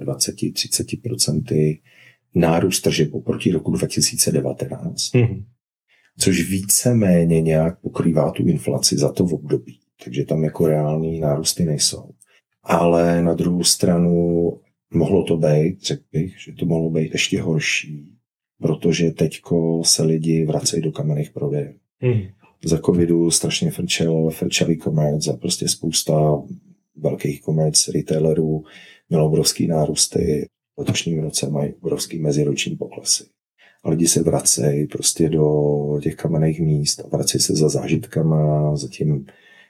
25, 0.00 0.52
30 0.52 0.86
procenty 1.02 1.80
nárůst 2.34 2.80
tržeb 2.80 3.14
oproti 3.14 3.52
roku 3.52 3.70
2019. 3.70 5.12
Mm-hmm. 5.12 5.44
Což 6.18 6.50
víceméně 6.50 7.40
nějak 7.40 7.80
pokrývá 7.80 8.30
tu 8.30 8.46
inflaci 8.46 8.96
za 8.96 9.12
to 9.12 9.24
v 9.24 9.34
období. 9.34 9.78
Takže 10.04 10.24
tam 10.24 10.44
jako 10.44 10.66
reální 10.66 11.20
nárůsty 11.20 11.64
nejsou. 11.64 12.10
Ale 12.62 13.22
na 13.22 13.34
druhou 13.34 13.64
stranu 13.64 14.52
mohlo 14.94 15.24
to 15.24 15.36
být, 15.36 15.82
řekl 15.82 16.02
bych, 16.12 16.40
že 16.40 16.52
to 16.52 16.66
mohlo 16.66 16.90
být 16.90 17.12
ještě 17.12 17.42
horší, 17.42 18.08
protože 18.58 19.10
teďko 19.10 19.82
se 19.84 20.02
lidi 20.02 20.44
vracejí 20.46 20.82
do 20.82 20.92
kamenných 20.92 21.30
prodejů. 21.30 21.74
Hmm. 22.00 22.22
Za 22.66 22.78
covidu 22.78 23.30
strašně 23.30 23.70
frčel, 23.70 24.30
frčel 24.30 24.70
e-commerce 24.70 25.30
a 25.30 25.36
prostě 25.36 25.68
spousta 25.68 26.42
velkých 26.96 27.38
e-commerce 27.40 27.92
retailerů 27.92 28.64
mělo 29.08 29.26
obrovský 29.26 29.66
nárůsty. 29.66 30.46
V 30.76 30.78
letošním 30.78 31.22
roce 31.22 31.50
mají 31.50 31.74
obrovský 31.74 32.18
meziroční 32.18 32.76
poklesy. 32.76 33.24
A 33.84 33.90
lidi 33.90 34.08
se 34.08 34.22
vracejí 34.22 34.86
prostě 34.86 35.28
do 35.28 35.98
těch 36.02 36.16
kamenných 36.16 36.60
míst 36.60 37.00
a 37.00 37.16
vracejí 37.16 37.40
se 37.40 37.54
za 37.54 37.68
zážitkama, 37.68 38.76
za 38.76 38.88
tím 38.88 39.26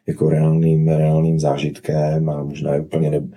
jako 0.06 0.30
reálným, 0.30 0.88
reálným 0.88 1.40
zážitkem 1.40 2.30
a 2.30 2.44
možná 2.44 2.74
je 2.74 2.80
úplně 2.80 3.10
ne, 3.10 3.28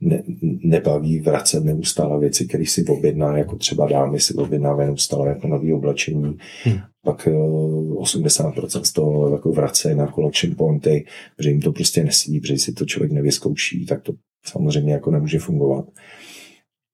ne, 0.00 0.22
nebaví 0.64 1.20
vracet 1.20 1.64
neustále 1.64 2.20
věci, 2.20 2.46
které 2.46 2.66
si 2.66 2.84
objedná, 2.84 3.38
jako 3.38 3.56
třeba 3.56 3.88
dámy 3.88 4.20
si 4.20 4.34
objednávají 4.34 4.88
neustále 4.88 5.28
jako 5.28 5.48
nový 5.48 5.72
oblečení. 5.72 6.36
Hmm. 6.64 6.78
Pak 7.04 7.26
80% 7.26 8.80
eh, 8.80 8.84
z 8.84 8.92
toho 8.92 9.30
jako 9.32 9.52
vrace 9.52 9.94
na 9.94 10.06
collection 10.06 10.54
pointy, 10.54 11.06
protože 11.36 11.50
jim 11.50 11.60
to 11.60 11.72
prostě 11.72 12.04
nesí, 12.04 12.40
protože 12.40 12.58
si 12.58 12.72
to 12.72 12.84
člověk 12.84 13.12
nevyzkouší, 13.12 13.86
tak 13.86 14.02
to 14.02 14.12
samozřejmě 14.46 14.92
jako 14.92 15.10
nemůže 15.10 15.38
fungovat. 15.38 15.84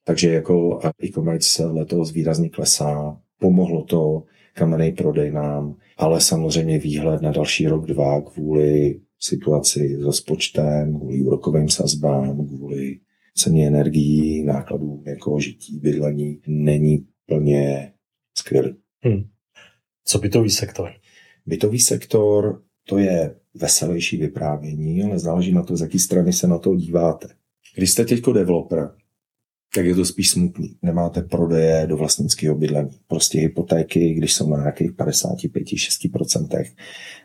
Takže 0.05 0.33
jako 0.33 0.81
e-commerce 1.05 1.67
letos 1.67 2.13
výrazně 2.13 2.49
klesá, 2.49 3.21
pomohlo 3.41 3.85
to 3.85 4.23
kamenný 4.55 4.93
prodej 4.93 5.31
nám, 5.31 5.75
ale 5.97 6.21
samozřejmě 6.21 6.79
výhled 6.79 7.23
na 7.23 7.33
další 7.33 7.67
rok, 7.67 7.87
dva 7.87 8.21
kvůli 8.21 9.01
situaci 9.21 9.97
s 10.01 10.05
rozpočtem, 10.05 10.99
kvůli 10.99 11.23
úrokovým 11.23 11.69
sazbám, 11.69 12.47
kvůli 12.47 13.01
ceně 13.35 13.67
energií, 13.67 14.45
nákladů 14.45 15.03
jako 15.07 15.41
žití, 15.41 15.79
bydlení, 15.79 16.41
není 16.47 17.07
plně 17.27 17.93
skvělý. 18.39 18.75
Hmm. 19.01 19.25
Co 20.05 20.19
bytový 20.19 20.51
sektor? 20.51 20.91
Bytový 21.47 21.81
sektor 21.81 22.63
to 22.89 22.99
je 22.99 23.37
veselější 23.55 24.17
vyprávění, 24.17 25.03
ale 25.03 25.19
záleží 25.19 25.53
na 25.53 25.63
to, 25.63 25.77
z 25.77 25.81
jaké 25.81 25.99
strany 25.99 26.33
se 26.33 26.47
na 26.47 26.59
to 26.59 26.77
díváte. 26.77 27.29
Když 27.77 27.91
jste 27.91 28.05
teďko 28.05 28.33
developer, 28.33 28.91
tak 29.75 29.85
je 29.85 29.95
to 29.95 30.05
spíš 30.05 30.31
smutný. 30.31 30.77
Nemáte 30.83 31.23
prodeje 31.23 31.87
do 31.87 31.97
vlastnického 31.97 32.55
bydlení. 32.55 32.91
Prostě 33.07 33.39
hypotéky, 33.39 34.15
když 34.15 34.35
jsou 34.35 34.51
na 34.51 34.57
nějakých 34.57 34.91
55-6% 34.91 36.65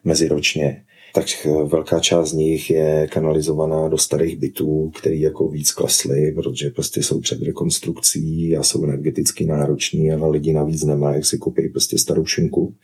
meziročně, 0.03 0.85
tak 1.15 1.25
velká 1.65 1.99
část 1.99 2.29
z 2.29 2.33
nich 2.33 2.69
je 2.69 3.07
kanalizovaná 3.07 3.87
do 3.87 3.97
starých 3.97 4.37
bytů, 4.37 4.91
které 4.99 5.15
jako 5.15 5.47
víc 5.47 5.71
klesly, 5.71 6.31
protože 6.31 6.69
prostě 6.69 7.03
jsou 7.03 7.19
před 7.19 7.41
rekonstrukcí 7.41 8.57
a 8.57 8.63
jsou 8.63 8.83
energeticky 8.83 9.45
nároční, 9.45 10.11
ale 10.11 10.29
lidi 10.29 10.53
navíc 10.53 10.83
nemají, 10.83 11.15
jak 11.15 11.25
si 11.25 11.37
koupí 11.37 11.69
prostě 11.69 11.97
starou 11.97 12.25
šinku. 12.25 12.75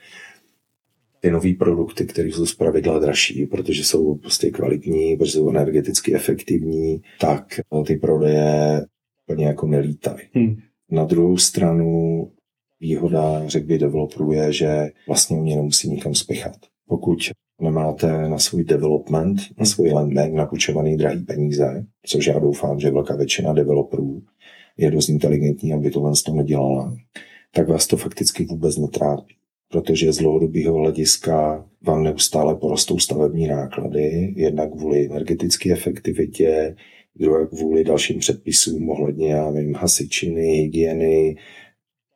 Ty 1.19 1.31
nové 1.31 1.53
produkty, 1.53 2.05
které 2.05 2.29
jsou 2.29 2.45
zpravidla 2.45 2.99
dražší, 2.99 3.45
protože 3.45 3.83
jsou 3.83 4.15
prostě 4.15 4.51
kvalitní, 4.51 5.17
protože 5.17 5.31
jsou 5.31 5.49
energeticky 5.49 6.15
efektivní, 6.15 7.01
tak 7.19 7.59
ty 7.87 7.95
prodeje 7.95 8.85
úplně 9.25 9.45
jako 9.45 9.67
nelítají. 9.67 10.17
Hmm. 10.33 10.55
Na 10.91 11.03
druhou 11.03 11.37
stranu 11.37 12.31
výhoda, 12.79 13.47
řekl 13.47 13.67
by 13.67 13.77
developerů, 13.77 14.31
je, 14.31 14.53
že 14.53 14.89
vlastně 15.07 15.37
mě 15.37 15.55
nemusí 15.55 15.89
nikam 15.89 16.15
spěchat. 16.15 16.70
Pokud 16.91 17.17
nemáte 17.61 18.29
na 18.29 18.37
svůj 18.37 18.63
development, 18.63 19.37
na 19.57 19.65
svůj 19.65 19.91
landbank 19.91 20.33
napůjčovaný 20.33 20.97
drahý 20.97 21.23
peníze, 21.23 21.85
což 22.05 22.27
já 22.27 22.39
doufám, 22.39 22.79
že 22.79 22.91
velká 22.91 23.15
většina 23.15 23.53
developerů 23.53 24.21
je 24.77 24.91
dost 24.91 25.09
inteligentní, 25.09 25.73
aby 25.73 25.91
to 25.91 26.13
nedělala, 26.33 26.97
tak 27.53 27.69
vás 27.69 27.87
to 27.87 27.97
fakticky 27.97 28.45
vůbec 28.45 28.77
netrápí. 28.77 29.35
Protože 29.71 30.13
z 30.13 30.17
dlouhodobého 30.17 30.75
hlediska 30.77 31.65
vám 31.81 32.03
neustále 32.03 32.55
porostou 32.55 32.99
stavební 32.99 33.47
náklady, 33.47 34.33
jednak 34.35 34.71
kvůli 34.71 35.05
energetické 35.05 35.71
efektivitě, 35.71 36.75
druhé 37.15 37.47
kvůli 37.47 37.83
dalším 37.83 38.19
předpisům 38.19 38.89
ohledně, 38.89 39.31
já 39.31 39.51
nevím, 39.51 39.75
hasičiny, 39.75 40.47
hygieny, 40.47 41.35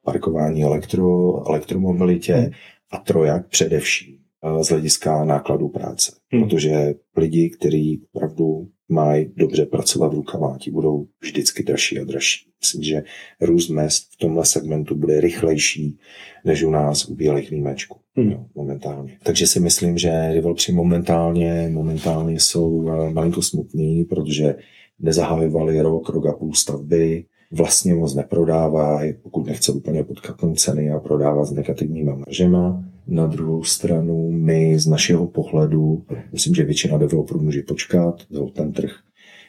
parkování 0.06 0.64
elektro, 0.64 1.36
elektromobilitě 1.50 2.52
a 2.92 2.98
trojak 2.98 3.48
především 3.48 4.25
z 4.62 4.68
hlediska 4.70 5.26
nákladů 5.26 5.70
práce. 5.70 6.12
Hmm. 6.32 6.44
Protože 6.44 6.94
lidi, 7.18 7.50
kteří 7.50 8.02
opravdu 8.14 8.68
mají 8.90 9.32
dobře 9.36 9.66
pracovat 9.66 10.14
rukama, 10.14 10.58
ti 10.60 10.72
budou 10.72 11.08
vždycky 11.22 11.64
dražší 11.64 12.00
a 12.00 12.04
dražší. 12.04 12.50
Myslím, 12.62 12.84
že 12.84 13.04
růst 13.42 13.70
mest 13.70 14.14
v 14.14 14.18
tomhle 14.18 14.46
segmentu 14.46 14.96
bude 14.96 15.22
rychlejší 15.22 15.98
než 16.46 16.64
u 16.64 16.70
nás 16.70 17.06
u 17.06 17.16
bílých 17.16 17.52
výjimečků. 17.52 18.00
Hmm. 18.16 18.32
Jo, 18.32 18.46
momentálně. 18.56 19.18
Takže 19.24 19.48
si 19.48 19.60
myslím, 19.60 19.98
že 19.98 20.30
developři 20.34 20.72
momentálně, 20.72 21.70
momentálně 21.74 22.40
jsou 22.40 22.90
eh, 22.90 23.14
malinko 23.14 23.42
smutní, 23.42 24.04
protože 24.04 24.56
nezahajovali 25.00 25.82
rok, 25.82 26.10
rok 26.10 26.26
a 26.26 26.34
půl 26.34 26.54
stavby, 26.54 27.26
vlastně 27.52 27.96
moc 27.96 28.16
neprodává, 28.16 29.02
pokud 29.24 29.48
nechce 29.48 29.72
úplně 29.72 30.04
podkatnout 30.04 30.60
ceny 30.60 30.92
a 30.92 31.00
prodává 31.00 31.46
s 31.46 31.52
negativníma 31.52 32.16
maržema. 32.16 32.84
Na 33.08 33.28
druhou 33.28 33.64
stranu 33.64 34.32
my 34.32 34.80
z 34.80 34.88
našeho 34.88 35.28
pohledu, 35.28 36.06
myslím, 36.32 36.56
že 36.56 36.64
většina 36.64 36.98
developerů 36.98 37.40
může 37.40 37.62
počkat, 37.62 38.22
ten 38.54 38.72
trh 38.72 38.92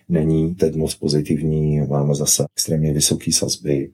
není 0.08 0.54
teď 0.54 0.74
moc 0.74 0.94
pozitivní, 0.94 1.80
máme 1.80 2.14
zase 2.14 2.44
extrémně 2.56 2.92
vysoké 2.92 3.32
sazby, 3.32 3.92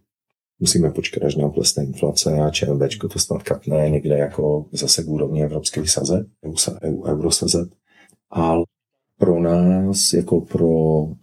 musíme 0.59 0.91
počkat, 0.91 1.25
až 1.25 1.37
nám 1.37 1.51
klesne 1.51 1.85
inflace 1.85 2.39
a 2.39 2.51
ČNBčko 2.51 3.09
to 3.09 3.19
snad 3.19 3.43
katne 3.43 3.91
někde 3.91 4.19
jako 4.19 4.67
zase 4.73 5.05
k 5.05 5.09
úrovni 5.09 5.45
evropských 5.45 5.91
sazeb, 5.91 6.27
EU, 6.83 7.05
eurosazeb. 7.05 7.69
Ale 8.31 8.65
pro 9.23 9.41
nás, 9.41 10.13
jako 10.13 10.41
pro, 10.41 10.69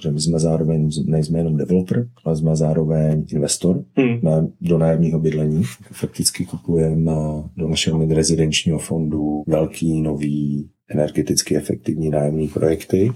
že 0.02 0.12
my 0.12 0.22
jsme 0.22 0.40
zároveň, 0.40 0.90
nejsme 1.06 1.40
jenom 1.40 1.58
developer, 1.58 2.10
ale 2.26 2.36
jsme 2.36 2.56
zároveň 2.56 3.26
investor 3.32 3.84
hmm. 3.96 4.20
na, 4.24 4.48
do 4.62 4.78
nájemního 4.78 5.20
bydlení. 5.20 5.64
Fakticky 5.92 6.46
kupujeme 6.46 7.12
do 7.58 7.68
našeho 7.68 8.06
rezidenčního 8.06 8.80
fondu 8.80 9.44
velký, 9.48 10.02
nový, 10.02 10.70
energeticky 10.90 11.56
efektivní 11.56 12.10
nájemní 12.10 12.48
projekty. 12.48 13.12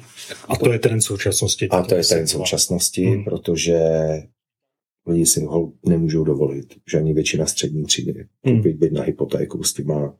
A 0.48 0.56
to 0.56 0.72
je 0.72 0.80
ten 0.80 1.02
současnosti. 1.02 1.70
A 1.70 1.84
to 1.84 1.96
je 1.96 2.04
ten 2.04 2.28
současnosti, 2.28 3.06
hmm. 3.06 3.24
protože 3.24 3.80
lidi 5.08 5.26
si 5.26 5.44
ho 5.44 5.72
nemůžou 5.88 6.24
dovolit, 6.24 6.66
že 6.92 6.98
ani 6.98 7.14
většina 7.14 7.46
střední 7.46 7.84
třídy. 7.84 8.26
Hmm. 8.44 8.56
Koupit 8.56 8.78
byt 8.78 8.94
na 8.94 9.02
hypotéku 9.02 9.64
s 9.64 9.74
těma 9.74 10.16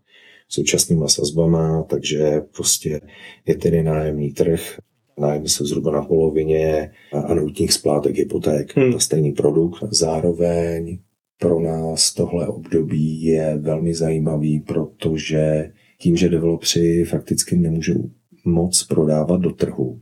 současnýma 0.54 1.08
sazbama, 1.08 1.84
takže 1.84 2.42
prostě 2.56 3.02
je 3.48 3.56
tedy 3.56 3.84
nájemní 3.84 4.32
trh, 4.32 4.78
nájmy 5.20 5.50
se 5.50 5.66
zhruba 5.66 5.92
na 5.92 6.02
polovině 6.02 6.92
a 7.28 7.34
nutních 7.34 7.74
splátek 7.74 8.16
hypoték 8.16 8.78
hmm. 8.78 8.92
na 8.92 9.00
stejný 9.00 9.32
produkt. 9.32 9.84
Zároveň 9.92 11.00
pro 11.40 11.60
nás 11.60 12.14
tohle 12.14 12.48
období 12.48 13.24
je 13.24 13.58
velmi 13.58 13.94
zajímavý, 13.94 14.60
protože 14.60 15.72
tím, 16.00 16.18
že 16.18 16.30
developři 16.30 17.06
fakticky 17.10 17.58
nemůžou 17.58 18.10
moc 18.46 18.84
prodávat 18.84 19.42
do 19.42 19.52
trhu, 19.52 20.00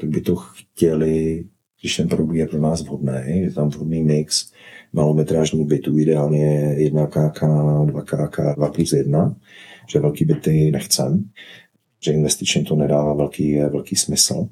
tak 0.00 0.10
by 0.10 0.20
to 0.20 0.36
chtěli, 0.36 1.44
když 1.80 1.96
ten 1.96 2.08
produkt 2.08 2.34
je 2.34 2.46
pro 2.46 2.60
nás 2.60 2.82
vhodný, 2.82 3.12
je 3.26 3.50
tam 3.50 3.68
vhodný 3.68 4.02
mix 4.02 4.52
malometrážní 4.92 5.64
bytů, 5.64 5.98
ideálně 5.98 6.74
1 6.76 7.06
KK, 7.06 7.42
2 7.84 8.02
KK, 8.02 8.40
2 8.56 8.70
plus 8.70 8.92
1, 8.92 9.36
že 9.88 10.00
velký 10.00 10.24
byty 10.24 10.70
nechcem, 10.70 11.30
že 12.04 12.12
investičně 12.12 12.62
to 12.62 12.76
nedává 12.76 13.14
velký, 13.14 13.58
velký 13.58 13.96
smysl 13.96 14.48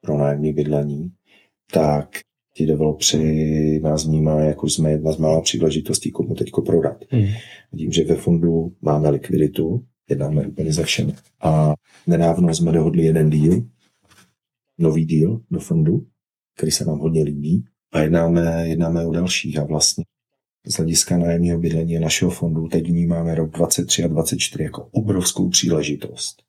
pro 0.00 0.18
nájemní 0.18 0.52
bydlení, 0.52 1.12
tak 1.72 2.08
ti 2.54 2.66
developři 2.66 3.80
nás 3.82 4.06
vnímá, 4.06 4.40
jako 4.40 4.68
jsme 4.68 4.90
jedna 4.90 5.12
z 5.12 5.18
mála 5.18 5.40
příležitostí, 5.40 6.10
komu 6.10 6.34
teď 6.34 6.50
prodat. 6.66 7.04
Hmm. 7.10 7.26
Tím, 7.76 7.92
že 7.92 8.04
ve 8.04 8.14
fondu 8.14 8.72
máme 8.82 9.10
likviditu, 9.10 9.84
jednáme 10.10 10.46
úplně 10.46 10.72
ze 10.72 10.84
všem. 10.84 11.12
A 11.40 11.74
nedávno 12.06 12.54
jsme 12.54 12.72
dohodli 12.72 13.02
jeden 13.02 13.30
díl, 13.30 13.66
nový 14.78 15.04
díl 15.04 15.40
do 15.50 15.60
fondu, 15.60 16.06
který 16.56 16.72
se 16.72 16.84
nám 16.84 16.98
hodně 16.98 17.22
líbí. 17.22 17.64
A 17.92 18.00
jednáme, 18.00 18.68
jednáme 18.68 19.06
o 19.06 19.12
dalších 19.12 19.58
a 19.58 19.64
vlastně 19.64 20.04
z 20.66 20.74
hlediska 20.74 21.18
nájemního 21.18 21.58
bydlení 21.58 21.98
našeho 21.98 22.30
fondu 22.30 22.68
teď 22.68 22.86
vnímáme 22.86 23.34
rok 23.34 23.50
23 23.50 24.04
a 24.04 24.08
24 24.08 24.64
jako 24.64 24.88
obrovskou 24.92 25.48
příležitost 25.48 26.42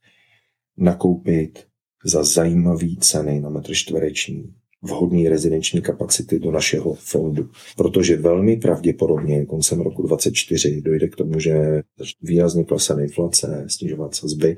nakoupit 0.78 1.66
za 2.06 2.24
zajímavé 2.24 2.88
ceny 3.00 3.42
na 3.42 3.50
metr 3.50 3.74
čtvereční 3.74 4.54
vhodné 4.82 5.30
rezidenční 5.30 5.82
kapacity 5.82 6.40
do 6.40 6.52
našeho 6.52 6.94
fondu. 6.94 7.50
Protože 7.78 8.18
velmi 8.18 8.58
pravděpodobně 8.58 9.46
koncem 9.46 9.82
roku 9.82 10.08
2024 10.08 10.82
dojde 10.82 11.08
k 11.08 11.16
tomu, 11.16 11.40
že 11.40 11.84
výrazně 12.22 12.64
klesá 12.64 13.02
inflace, 13.02 13.66
snižovat 13.68 14.16
sazby 14.16 14.56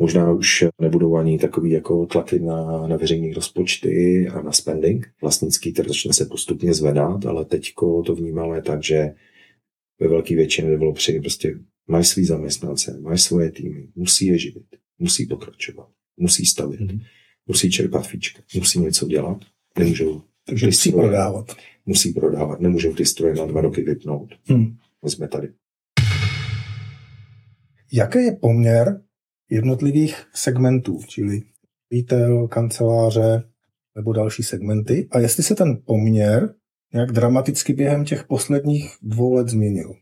Možná 0.00 0.32
už 0.32 0.64
nebudou 0.80 1.16
ani 1.16 1.38
takový 1.38 1.70
jako 1.70 2.06
tlaky 2.06 2.38
na, 2.38 2.86
na 2.86 2.96
veřejné 2.96 3.34
rozpočty 3.34 4.28
a 4.28 4.42
na 4.42 4.52
spending. 4.52 5.08
Vlastnický 5.22 5.72
trh 5.72 5.86
začne 5.88 6.12
se 6.12 6.26
postupně 6.26 6.74
zvedat, 6.74 7.26
ale 7.26 7.44
teďko 7.44 8.02
to 8.02 8.14
vnímáme 8.14 8.62
tak, 8.62 8.84
že 8.84 9.14
ve 10.00 10.08
velké 10.08 10.36
většině 10.36 10.70
developři 10.70 11.20
prostě 11.20 11.58
mají 11.88 12.04
svý 12.04 12.24
zaměstnance, 12.24 12.98
mají 13.00 13.18
svoje 13.18 13.50
týmy, 13.50 13.88
musí 13.96 14.26
je 14.26 14.38
živit, 14.38 14.66
musí 14.98 15.26
pokračovat, 15.26 15.88
musí 16.16 16.46
stavět, 16.46 16.80
mm-hmm. 16.80 17.00
musí 17.46 17.70
čerpat 17.70 18.06
fíčka, 18.06 18.42
musí 18.54 18.78
něco 18.78 19.06
dělat, 19.06 19.38
nemůžou 19.78 20.22
takže 20.46 20.66
musí 20.66 20.92
prodávat. 20.92 21.56
Musí 21.86 22.12
prodávat, 22.12 22.60
nemůžou 22.60 22.94
ty 22.94 23.06
stroje 23.06 23.34
na 23.34 23.46
dva 23.46 23.60
roky 23.60 23.82
vypnout. 23.82 24.30
Hmm. 24.44 24.76
My 25.04 25.10
jsme 25.10 25.28
tady. 25.28 25.48
Jaký 27.92 28.18
je 28.18 28.36
poměr 28.40 29.00
jednotlivých 29.50 30.26
segmentů, 30.34 31.00
čili 31.06 31.42
retail, 31.92 32.48
kanceláře 32.48 33.42
nebo 33.96 34.12
další 34.12 34.42
segmenty 34.42 35.08
a 35.10 35.18
jestli 35.18 35.42
se 35.42 35.54
ten 35.54 35.82
poměr 35.84 36.54
nějak 36.94 37.12
dramaticky 37.12 37.72
během 37.72 38.04
těch 38.04 38.24
posledních 38.24 38.96
dvou 39.02 39.34
let 39.34 39.48
změnil. 39.48 39.94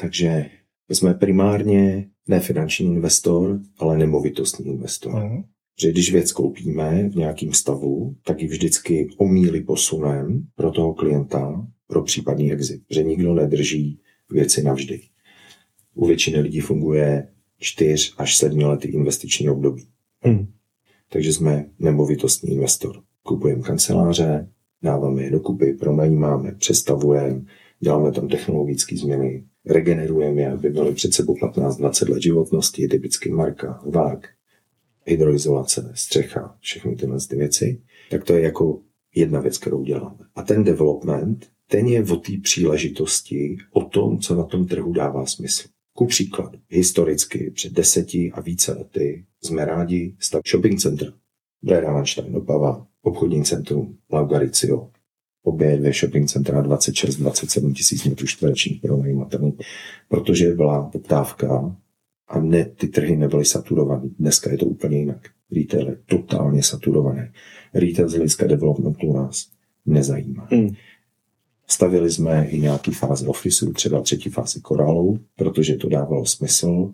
Takže 0.00 0.46
jsme 0.88 1.14
primárně 1.14 2.08
ne 2.28 2.40
finanční 2.40 2.86
investor, 2.86 3.60
ale 3.78 3.98
nemovitostní 3.98 4.66
investor. 4.66 5.14
Uh-huh. 5.14 5.44
Že 5.80 5.90
když 5.90 6.12
věc 6.12 6.32
koupíme 6.32 7.08
v 7.08 7.16
nějakém 7.16 7.52
stavu, 7.52 8.16
tak 8.26 8.42
ji 8.42 8.48
vždycky 8.48 9.08
omíli 9.16 9.60
posunem 9.60 10.46
pro 10.54 10.70
toho 10.70 10.94
klienta 10.94 11.66
pro 11.86 12.02
případný 12.02 12.52
exit. 12.52 12.82
Že 12.90 13.02
nikdo 13.02 13.34
nedrží 13.34 14.00
věci 14.30 14.62
navždy. 14.62 15.00
U 15.94 16.06
většiny 16.06 16.40
lidí 16.40 16.60
funguje 16.60 17.28
čtyř 17.64 18.14
až 18.18 18.36
sedmiletý 18.36 18.88
investiční 18.88 19.50
období. 19.50 19.86
Hmm. 20.20 20.46
Takže 21.12 21.32
jsme 21.32 21.66
nemovitostní 21.78 22.52
investor. 22.52 23.02
Kupujeme 23.22 23.62
kanceláře, 23.62 24.48
dáváme 24.82 25.22
je 25.22 25.30
dokupy, 25.30 25.72
pronajímáme, 25.72 26.52
přestavujeme, 26.52 27.42
děláme 27.80 28.12
tam 28.12 28.28
technologické 28.28 28.96
změny, 28.96 29.44
regenerujeme 29.66 30.42
je, 30.42 30.52
aby 30.52 30.70
byly 30.70 30.94
před 30.94 31.14
sebou 31.14 31.34
15-20 31.34 32.10
let 32.10 32.22
životnosti, 32.22 32.88
typicky 32.88 33.30
marka, 33.30 33.82
vák, 33.86 34.28
hydroizolace, 35.06 35.92
střecha, 35.94 36.56
všechny 36.60 36.96
tyhle 36.96 37.18
ty 37.28 37.36
věci, 37.36 37.82
tak 38.10 38.24
to 38.24 38.32
je 38.32 38.40
jako 38.40 38.80
jedna 39.14 39.40
věc, 39.40 39.58
kterou 39.58 39.82
děláme. 39.82 40.18
A 40.34 40.42
ten 40.42 40.64
development, 40.64 41.46
ten 41.68 41.86
je 41.86 42.04
o 42.04 42.16
té 42.16 42.32
příležitosti, 42.42 43.56
o 43.72 43.84
tom, 43.84 44.18
co 44.18 44.34
na 44.34 44.44
tom 44.44 44.66
trhu 44.66 44.92
dává 44.92 45.26
smysl. 45.26 45.68
Ku 45.96 46.06
příkladu, 46.06 46.58
historicky 46.68 47.50
před 47.54 47.72
deseti 47.72 48.32
a 48.32 48.40
více 48.40 48.72
lety 48.72 49.24
jsme 49.42 49.64
rádi 49.64 50.14
stav 50.18 50.42
shopping 50.50 50.80
center. 50.80 51.12
Brera 51.62 51.92
Landstein, 51.92 52.36
Opava, 52.36 52.86
obchodní 53.02 53.44
centrum 53.44 53.96
Laugaricio, 54.12 54.90
obě 55.42 55.76
dvě 55.76 55.92
shopping 55.92 56.28
centra 56.28 56.62
26-27 56.62 57.74
tisíc 57.74 58.04
metrů 58.04 58.26
čtverečních 58.26 58.80
pronajímatelných, 58.80 59.54
protože 60.08 60.54
byla 60.54 60.82
poptávka 60.82 61.76
a 62.28 62.40
ne, 62.40 62.64
ty 62.64 62.88
trhy 62.88 63.16
nebyly 63.16 63.44
saturované. 63.44 64.08
Dneska 64.18 64.50
je 64.50 64.58
to 64.58 64.66
úplně 64.66 64.98
jinak. 64.98 65.28
Retail 65.56 65.88
je 65.88 65.98
totálně 66.06 66.62
saturovaný. 66.62 67.20
Retail 67.74 68.08
z 68.08 68.12
hlediska 68.14 68.46
developmentu 68.46 69.12
nás 69.12 69.50
nezajímá. 69.86 70.48
Hmm. 70.50 70.74
Stavili 71.66 72.10
jsme 72.10 72.48
i 72.48 72.60
nějaký 72.60 72.90
fáze 72.92 73.26
Officeu, 73.26 73.72
třeba 73.72 74.00
třetí 74.00 74.30
fázi 74.30 74.60
korálu, 74.60 75.18
protože 75.36 75.76
to 75.76 75.88
dávalo 75.88 76.26
smysl. 76.26 76.92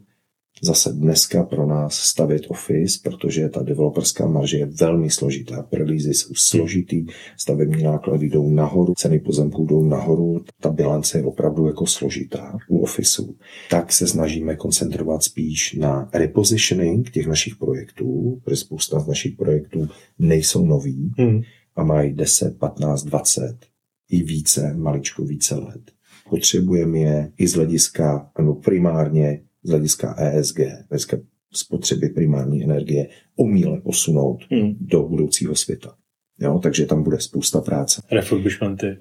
Zase 0.63 0.93
dneska 0.93 1.43
pro 1.43 1.67
nás 1.67 1.95
stavět 1.95 2.43
Office, 2.49 2.99
protože 3.03 3.49
ta 3.49 3.63
developerská 3.63 4.27
marže 4.27 4.59
je 4.59 4.67
velmi 4.67 5.11
složitá. 5.11 5.63
Prelízy 5.63 6.15
jsou 6.15 6.35
složitý, 6.35 7.07
stavební 7.37 7.83
náklady 7.83 8.27
jdou 8.27 8.51
nahoru, 8.51 8.95
ceny 8.97 9.19
pozemků 9.19 9.67
jdou 9.67 9.85
nahoru, 9.85 10.45
ta 10.61 10.71
bilance 10.71 11.19
je 11.19 11.25
opravdu 11.25 11.67
jako 11.67 11.87
složitá 11.87 12.59
u 12.69 12.79
Officeu. 12.79 13.37
Tak 13.71 13.93
se 13.93 14.07
snažíme 14.07 14.57
koncentrovat 14.57 15.23
spíš 15.23 15.73
na 15.75 16.09
repositioning 16.15 17.11
těch 17.11 17.27
našich 17.27 17.57
projektů, 17.57 18.41
protože 18.45 18.57
spousta 18.57 19.01
z 19.01 19.07
našich 19.07 19.37
projektů 19.37 19.89
nejsou 20.19 20.67
nový 20.67 21.13
hmm. 21.19 21.43
a 21.77 21.85
mají 21.85 22.13
10, 22.13 22.59
15, 22.59 23.05
20 23.05 23.70
i 24.11 24.23
více, 24.23 24.75
maličko 24.75 25.25
více 25.25 25.55
let. 25.55 25.91
Potřebujeme 26.31 26.99
je 26.99 27.33
i 27.39 27.49
z 27.49 27.55
hlediska, 27.55 28.31
nebo 28.39 28.55
primárně 28.55 29.43
z 29.63 29.71
hlediska 29.71 30.15
ESG, 30.19 30.59
hlediska 30.91 31.17
spotřeby 31.53 32.09
primární 32.09 32.65
energie, 32.65 33.09
umíle 33.37 33.81
posunout 33.81 34.45
hmm. 34.51 34.77
do 34.81 35.03
budoucího 35.03 35.55
světa. 35.55 35.97
Jo, 36.41 36.59
takže 36.59 36.87
tam 36.87 37.03
bude 37.03 37.21
spousta 37.21 37.61
práce. 37.61 38.03
Refurbishmenty. 38.11 38.99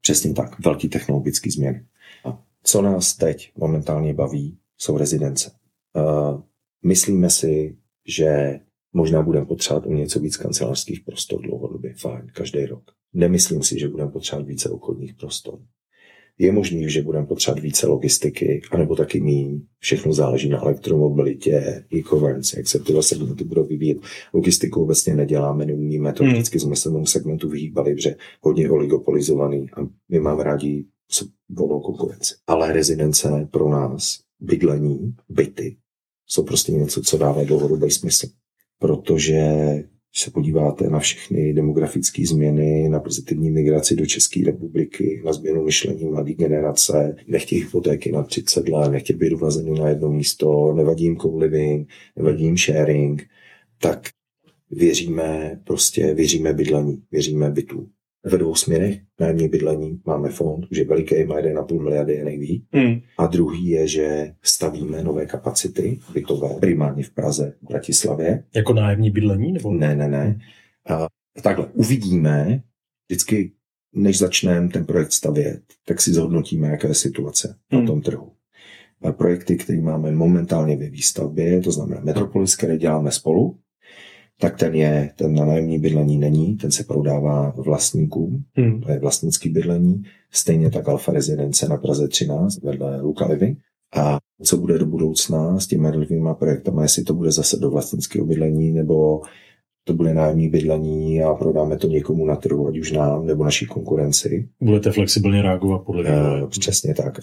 Přesně 0.00 0.34
tak, 0.34 0.64
velký 0.64 0.88
technologický 0.88 1.50
změny. 1.50 1.86
A 2.24 2.42
co 2.62 2.82
nás 2.82 3.16
teď 3.16 3.52
momentálně 3.56 4.14
baví, 4.14 4.58
jsou 4.78 4.98
rezidence. 4.98 5.50
Uh, 5.96 6.40
myslíme 6.84 7.30
si, 7.30 7.76
že 8.06 8.60
možná 8.92 9.22
budeme 9.22 9.46
potřebovat 9.46 9.86
o 9.86 9.92
něco 9.92 10.20
víc 10.20 10.36
kancelářských 10.36 11.00
prostor 11.00 11.42
dlouhodobě, 11.42 11.94
fajn, 11.94 12.26
každý 12.34 12.66
rok. 12.66 12.82
Nemyslím 13.14 13.62
si, 13.62 13.78
že 13.78 13.88
budeme 13.88 14.10
potřebovat 14.10 14.48
více 14.48 14.70
obchodních 14.70 15.14
prostor. 15.14 15.58
Je 16.38 16.52
možný, 16.52 16.90
že 16.90 17.02
budeme 17.02 17.26
potřebovat 17.26 17.62
více 17.62 17.86
logistiky, 17.86 18.62
anebo 18.70 18.96
taky 18.96 19.20
míň. 19.20 19.60
Všechno 19.78 20.12
záleží 20.12 20.48
na 20.48 20.62
elektromobilitě, 20.62 21.84
e-commerce, 21.94 22.58
jak 22.58 22.68
se 22.68 22.78
tyhle 22.78 23.02
segmenty 23.02 23.44
budou 23.44 23.66
vyvíjet. 23.66 23.98
Logistiku 24.34 24.82
obecně 24.82 25.14
neděláme, 25.14 25.66
neumíme 25.66 26.12
to. 26.12 26.24
Hmm. 26.24 26.32
Vždycky 26.32 26.60
jsme 26.60 26.76
se 26.76 26.90
tomu 26.90 27.06
segmentu 27.06 27.48
vyhýbali, 27.48 28.00
že 28.00 28.16
hodně 28.40 28.70
oligopolizovaný 28.70 29.66
a 29.76 29.80
my 30.08 30.20
máme 30.20 30.44
rádi 30.44 30.84
volnou 31.48 31.80
konkurenci. 31.80 32.34
Ale 32.46 32.72
rezidence 32.72 33.48
pro 33.50 33.70
nás, 33.70 34.18
bydlení, 34.40 35.14
byty, 35.28 35.76
jsou 36.26 36.42
prostě 36.42 36.72
něco, 36.72 37.02
co 37.02 37.18
dává 37.18 37.44
dlouhodobý 37.44 37.90
smysl. 37.90 38.26
Protože 38.78 39.44
když 40.10 40.20
se 40.20 40.30
podíváte 40.30 40.90
na 40.90 40.98
všechny 40.98 41.52
demografické 41.52 42.26
změny, 42.26 42.88
na 42.88 43.00
pozitivní 43.00 43.50
migraci 43.50 43.96
do 43.96 44.06
České 44.06 44.44
republiky, 44.44 45.22
na 45.24 45.32
změnu 45.32 45.64
myšlení 45.64 46.04
mladé 46.04 46.32
generace, 46.32 47.16
nechtějí 47.28 47.62
hypotéky 47.62 48.12
na 48.12 48.22
30 48.22 48.68
let, 48.68 48.88
nechtějí 48.90 49.18
být 49.18 49.32
uvazení 49.32 49.80
na 49.80 49.88
jedno 49.88 50.08
místo, 50.08 50.72
nevadí 50.76 51.04
jim 51.04 51.16
co-living, 51.16 51.88
nevadí 52.16 52.44
jim 52.44 52.56
sharing, 52.56 53.22
tak 53.78 54.08
věříme 54.70 55.60
prostě, 55.64 56.14
věříme 56.14 56.52
bydlení, 56.52 57.02
věříme 57.12 57.50
bytu. 57.50 57.88
Ve 58.24 58.38
dvou 58.38 58.54
směrech. 58.54 59.00
Nájemní 59.20 59.48
bydlení 59.48 60.00
máme 60.06 60.28
fond, 60.28 60.66
už 60.70 60.78
je 60.78 60.84
veliký, 60.84 61.24
má 61.24 61.40
1,5 61.40 61.82
miliardy 61.82 62.12
je 62.12 62.24
nejví. 62.24 62.64
Hmm. 62.72 63.00
A 63.18 63.26
druhý 63.26 63.68
je, 63.68 63.88
že 63.88 64.34
stavíme 64.42 65.02
nové 65.04 65.26
kapacity 65.26 65.98
bytové, 66.12 66.48
primárně 66.60 67.02
v 67.02 67.10
Praze, 67.10 67.54
v 67.62 67.68
Bratislavě. 67.68 68.44
Jako 68.54 68.72
nájemní 68.72 69.10
bydlení? 69.10 69.52
Nebo? 69.52 69.74
Ne, 69.74 69.96
ne, 69.96 70.08
ne. 70.08 70.38
A 70.88 71.06
takhle, 71.42 71.66
uvidíme, 71.66 72.62
vždycky, 73.10 73.52
než 73.94 74.18
začneme 74.18 74.68
ten 74.68 74.84
projekt 74.84 75.12
stavět, 75.12 75.62
tak 75.86 76.00
si 76.00 76.12
zhodnotíme, 76.12 76.68
jaká 76.68 76.88
je 76.88 76.94
situace 76.94 77.56
Hmm. 77.70 77.80
na 77.80 77.86
tom 77.86 78.02
trhu. 78.02 78.32
A 79.02 79.12
projekty, 79.12 79.56
které 79.56 79.80
máme 79.80 80.12
momentálně 80.12 80.76
ve 80.76 80.90
výstavbě, 80.90 81.60
to 81.60 81.72
znamená 81.72 82.00
Metropolis, 82.04 82.56
který 82.56 82.76
děláme 82.76 83.10
spolu, 83.10 83.58
tak 84.40 84.56
ten 84.58 84.74
je, 84.74 85.10
ten 85.16 85.34
na 85.34 85.44
nájemní 85.44 85.78
bydlení 85.78 86.18
není, 86.18 86.56
ten 86.56 86.70
se 86.70 86.84
prodává 86.84 87.50
vlastníkům, 87.56 88.44
Hmm. 88.56 88.80
to 88.80 88.90
je 88.90 88.98
vlastnický 88.98 89.48
bydlení, 89.48 90.02
stejně 90.32 90.70
tak 90.70 90.88
Alfa 90.88 91.12
Rezidence 91.12 91.68
na 91.68 91.76
Praze 91.76 92.08
13 92.08 92.62
vedle 92.62 93.00
Luka 93.00 93.26
Living. 93.26 93.58
A 93.96 94.18
co 94.42 94.56
bude 94.56 94.78
do 94.78 94.86
budoucna 94.86 95.60
s 95.60 95.66
těmi 95.66 95.86
jednotlivými 95.88 96.28
projektama, 96.38 96.82
jestli 96.82 97.04
to 97.04 97.14
bude 97.14 97.32
zase 97.32 97.56
do 97.56 97.70
vlastnického 97.70 98.26
bydlení, 98.26 98.72
nebo 98.72 99.22
to 99.84 99.94
bude 99.94 100.14
nájemní 100.14 100.48
bydlení 100.48 101.22
a 101.22 101.34
prodáme 101.34 101.76
to 101.76 101.86
někomu 101.86 102.26
na 102.26 102.36
trhu, 102.36 102.68
ať 102.68 102.78
už 102.78 102.92
nám 102.92 103.26
nebo 103.26 103.44
naší 103.44 103.66
konkurenci. 103.66 104.48
Budete 104.60 104.92
flexibilně 104.92 105.42
reagovat 105.42 105.78
podle 105.78 106.04
toho. 106.04 106.46
přesně 106.48 106.94
tak. 106.94 107.18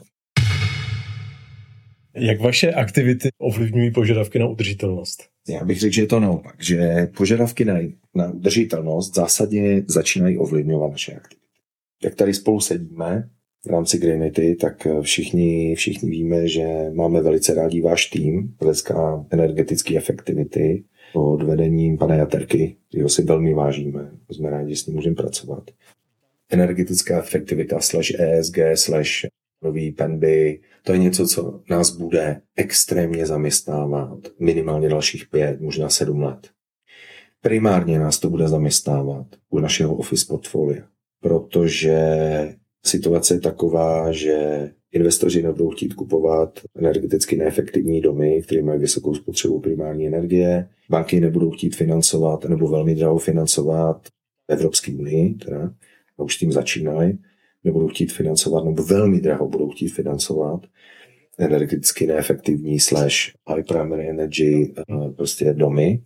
Jak 2.16 2.42
vaše 2.42 2.72
aktivity 2.74 3.30
ovlivňují 3.42 3.92
požadavky 3.92 4.40
na 4.40 4.48
udržitelnost? 4.48 5.24
Já 5.50 5.66
bych 5.66 5.80
řekl, 5.80 5.94
že 5.94 6.02
je 6.02 6.08
to 6.08 6.20
naopak, 6.20 6.56
že 6.64 7.08
požadavky 7.18 7.66
na, 7.66 7.74
na 8.16 8.32
udržitelnost 8.32 9.16
zásadně 9.16 9.84
začínají 9.88 10.38
ovlivňovat 10.38 10.92
naše 10.92 11.14
aktivity. 11.14 11.48
Jak 12.04 12.16
tady 12.16 12.34
spolu 12.34 12.60
sedíme 12.60 13.30
v 13.66 13.70
rámci 13.70 13.98
Greenity, 13.98 14.56
tak 14.56 14.88
všichni, 15.02 15.76
všichni 15.76 16.10
víme, 16.10 16.48
že 16.48 16.66
máme 16.94 17.22
velice 17.22 17.54
rádi 17.54 17.82
váš 17.82 18.06
tým, 18.06 18.56
hlediska 18.62 19.26
energetické 19.30 19.98
efektivity 19.98 20.84
pod 21.14 21.44
vedením 21.44 21.98
pana 21.98 22.16
Jaterky, 22.16 22.76
kterého 22.90 23.10
si 23.10 23.24
velmi 23.24 23.54
vážíme. 23.54 24.12
Jsme 24.32 24.50
rádi, 24.50 24.70
že 24.76 24.82
s 24.82 24.86
ním 24.86 24.96
můžeme 24.96 25.16
pracovat. 25.16 25.72
Energetická 26.50 27.20
efektivita 27.20 27.80
slash 27.80 28.12
ESG 28.20 28.58
slash 28.76 29.10
nový 29.64 29.92
penby, 29.92 30.60
to 30.84 30.92
je 30.92 30.98
něco, 30.98 31.28
co 31.28 31.62
nás 31.70 31.98
bude 31.98 32.42
extrémně 32.56 33.26
zaměstnávat 33.26 34.20
minimálně 34.40 34.90
dalších 34.90 35.28
pět, 35.30 35.62
možná 35.62 35.90
sedm 35.90 36.24
let. 36.24 36.50
Primárně 37.42 38.00
nás 38.00 38.20
to 38.20 38.30
bude 38.30 38.48
zaměstnávat 38.48 39.28
u 39.50 39.60
našeho 39.60 39.96
office 39.96 40.26
portfolia, 40.28 40.84
protože 41.22 42.00
situace 42.86 43.34
je 43.34 43.40
taková, 43.40 44.12
že 44.12 44.70
investoři 44.92 45.44
nebudou 45.44 45.70
chtít 45.70 45.94
kupovat 45.94 46.60
energeticky 46.76 47.38
neefektivní 47.38 48.02
domy, 48.02 48.42
které 48.42 48.62
mají 48.62 48.80
vysokou 48.80 49.16
spotřebu 49.16 49.60
primární 49.60 50.08
energie. 50.08 50.70
Banky 50.90 51.20
nebudou 51.20 51.52
chtít 51.52 51.76
financovat 51.76 52.46
nebo 52.46 52.68
velmi 52.68 52.96
draho 52.96 53.18
financovat 53.18 54.08
Evropské 54.50 54.92
unii, 54.92 55.34
teda, 55.34 55.74
a 56.18 56.24
už 56.24 56.38
tím 56.38 56.52
začínají, 56.52 57.20
nebudou 57.64 57.88
chtít 57.88 58.12
financovat, 58.12 58.66
nebo 58.66 58.84
velmi 58.84 59.22
draho 59.22 59.48
budou 59.48 59.70
chtít 59.70 59.90
financovat 59.90 60.62
energeticky 61.40 62.08
neefektivní 62.08 62.80
slash 62.80 63.34
high 63.50 63.64
primary 63.64 64.10
energy 64.10 64.74
eh, 64.78 65.12
prostě 65.16 65.54
domy. 65.54 66.02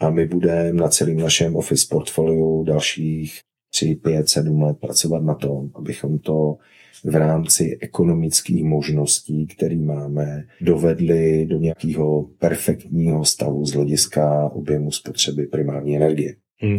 A 0.00 0.10
my 0.10 0.26
budeme 0.26 0.72
na 0.72 0.88
celém 0.88 1.16
našem 1.16 1.56
office 1.56 1.86
portfoliu 1.90 2.64
dalších 2.64 3.40
3, 3.70 3.94
5, 3.94 4.28
7 4.28 4.62
let 4.62 4.76
pracovat 4.80 5.22
na 5.22 5.34
tom, 5.34 5.70
abychom 5.74 6.18
to 6.18 6.56
v 7.04 7.14
rámci 7.14 7.78
ekonomických 7.80 8.64
možností, 8.64 9.46
které 9.46 9.76
máme, 9.76 10.44
dovedli 10.60 11.46
do 11.46 11.58
nějakého 11.58 12.22
perfektního 12.22 13.24
stavu 13.24 13.66
z 13.66 13.72
hlediska 13.72 14.50
objemu 14.52 14.92
spotřeby 14.92 15.46
primární 15.46 15.96
energie. 15.96 16.34
Hmm. 16.58 16.78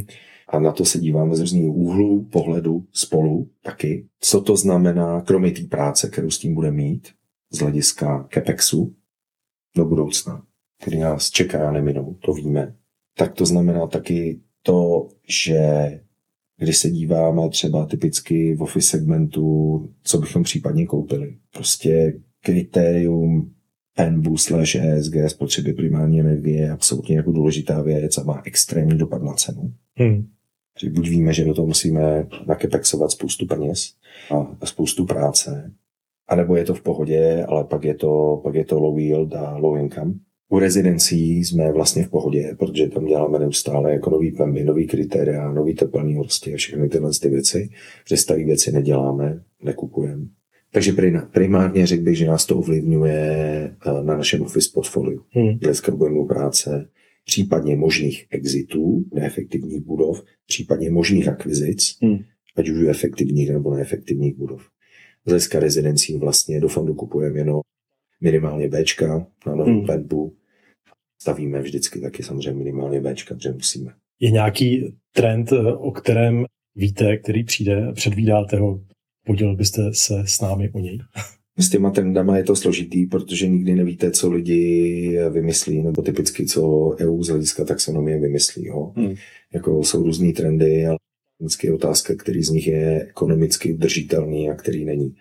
A 0.51 0.59
na 0.59 0.71
to 0.71 0.85
se 0.85 0.99
díváme 0.99 1.35
z 1.35 1.39
různých 1.39 1.69
úhlů 1.69 2.23
pohledu 2.31 2.85
spolu 2.91 3.49
taky. 3.63 4.07
Co 4.19 4.41
to 4.41 4.57
znamená, 4.57 5.21
kromě 5.21 5.51
té 5.51 5.63
práce, 5.63 6.09
kterou 6.09 6.29
s 6.29 6.39
tím 6.39 6.53
bude 6.53 6.71
mít, 6.71 7.07
z 7.51 7.59
hlediska 7.59 8.27
CAPEXu 8.33 8.95
do 9.75 9.85
budoucna, 9.85 10.43
který 10.81 10.99
nás 10.99 11.29
čeká 11.29 11.71
neminou, 11.71 12.17
to 12.25 12.33
víme. 12.33 12.75
Tak 13.17 13.33
to 13.33 13.45
znamená 13.45 13.87
taky 13.87 14.41
to, 14.63 15.07
že 15.27 15.59
když 16.57 16.77
se 16.77 16.89
díváme 16.89 17.49
třeba 17.49 17.85
typicky 17.85 18.55
v 18.55 18.61
office 18.61 18.87
segmentu, 18.87 19.89
co 20.03 20.17
bychom 20.17 20.43
případně 20.43 20.85
koupili. 20.85 21.37
Prostě 21.53 22.19
kritérium 22.43 23.53
NBU 24.09 24.37
slash 24.37 24.75
ESG 24.75 25.15
spotřeby 25.27 25.73
primární 25.73 26.19
energie 26.19 26.61
je 26.61 26.71
absolutně 26.71 27.15
jako 27.15 27.31
důležitá 27.31 27.81
věc 27.81 28.17
a 28.17 28.23
má 28.23 28.41
extrémní 28.45 28.97
dopad 28.97 29.23
na 29.23 29.33
cenu. 29.33 29.73
Hmm. 29.97 30.27
Že 30.79 30.89
buď 30.89 31.09
víme, 31.09 31.33
že 31.33 31.45
do 31.45 31.53
toho 31.53 31.67
musíme 31.67 32.27
nakepexovat 32.47 33.11
spoustu 33.11 33.45
peněz 33.45 33.93
a 34.61 34.65
spoustu 34.65 35.05
práce, 35.05 35.71
anebo 36.27 36.55
je 36.55 36.65
to 36.65 36.73
v 36.73 36.81
pohodě, 36.81 37.45
ale 37.47 37.63
pak 37.63 37.83
je 37.83 37.95
to, 37.95 38.41
pak 38.43 38.55
je 38.55 38.65
to 38.65 38.79
low 38.79 38.99
yield 38.99 39.35
a 39.35 39.57
low 39.57 39.77
income. 39.77 40.13
U 40.49 40.59
rezidencí 40.59 41.37
jsme 41.37 41.71
vlastně 41.71 42.03
v 42.03 42.09
pohodě, 42.09 42.55
protože 42.59 42.87
tam 42.87 43.05
děláme 43.05 43.39
neustále 43.39 43.91
jako 43.93 44.09
nový 44.09 44.31
PEMby, 44.31 44.63
nový 44.63 44.87
kritéria, 44.87 45.51
nový 45.51 45.75
teplný 45.75 46.15
hosti 46.15 46.53
a 46.53 46.57
všechny 46.57 46.89
tyhle 46.89 47.11
ty 47.21 47.29
věci. 47.29 47.69
Že 48.09 48.17
staré 48.17 48.45
věci 48.45 48.71
neděláme, 48.71 49.41
nekupujeme. 49.63 50.25
Takže 50.73 50.93
primárně 51.31 51.87
řekl 51.87 52.03
bych, 52.03 52.17
že 52.17 52.27
nás 52.27 52.45
to 52.45 52.57
ovlivňuje 52.57 53.75
na 54.01 54.17
našem 54.17 54.41
office 54.41 54.69
portfoliu. 54.73 55.21
Hmm. 55.29 55.57
Dneska 55.57 55.93
objemu 55.93 56.27
práce, 56.27 56.89
případně 57.25 57.75
možných 57.75 58.27
exitů 58.29 59.05
neefektivních 59.13 59.81
budov, 59.81 60.23
případně 60.47 60.91
možných 60.91 61.27
akvizic, 61.27 61.97
Hmm. 62.01 62.17
ať 62.55 62.69
už 62.69 62.87
efektivních 62.87 63.49
nebo 63.49 63.75
neefektivních 63.75 64.35
budov. 64.35 64.61
Z 65.25 65.29
hlediska 65.29 65.59
rezidencí 65.59 66.17
vlastně 66.17 66.59
do 66.59 66.67
fondu 66.67 66.93
kupujeme 66.95 67.39
jenom 67.39 67.61
minimálně 68.21 68.67
Bčka 68.69 69.27
na 69.47 69.55
novou 69.55 69.77
Hmm. 69.77 69.85
penbu. 69.85 70.35
Stavíme 71.21 71.61
vždycky 71.61 71.99
taky 71.99 72.23
samozřejmě 72.23 72.57
minimálně 72.63 73.01
Bčka, 73.01 73.35
protože 73.35 73.51
musíme. 73.51 73.93
Je 74.19 74.31
nějaký 74.31 74.95
trend, 75.15 75.51
eh, 75.51 75.73
o 75.73 75.91
kterém 75.91 76.45
víte, 76.75 77.17
který 77.17 77.43
přijde, 77.43 77.91
předvídáte 77.93 78.57
ho, 78.57 78.81
podělil 79.25 79.55
byste 79.55 79.93
se 79.93 80.23
s 80.25 80.41
námi 80.41 80.69
o 80.73 80.79
něj? 80.79 80.99
S 81.61 81.69
těma 81.69 81.91
trendama 81.91 82.37
je 82.37 82.43
to 82.43 82.55
složitý, 82.55 83.05
protože 83.05 83.47
nikdy 83.47 83.75
nevíte, 83.75 84.11
co 84.11 84.31
lidi 84.31 85.17
vymyslí, 85.29 85.81
nebo 85.81 86.01
typicky, 86.01 86.45
co 86.45 86.89
EU 86.99 87.23
z 87.23 87.29
hlediska 87.29 87.65
taxonomie 87.65 88.19
vymyslí. 88.19 88.65
Jo. 88.65 88.93
Hmm. 88.95 89.15
Jako 89.53 89.83
jsou 89.83 90.03
různý 90.03 90.33
trendy, 90.33 90.85
ale 90.85 90.97
vždycky 91.39 91.67
je 91.67 91.73
otázka, 91.73 92.15
který 92.15 92.43
z 92.43 92.49
nich 92.49 92.67
je 92.67 93.07
ekonomicky 93.09 93.73
udržitelný 93.73 94.49
a 94.49 94.55
který 94.55 94.85
není. 94.85 95.15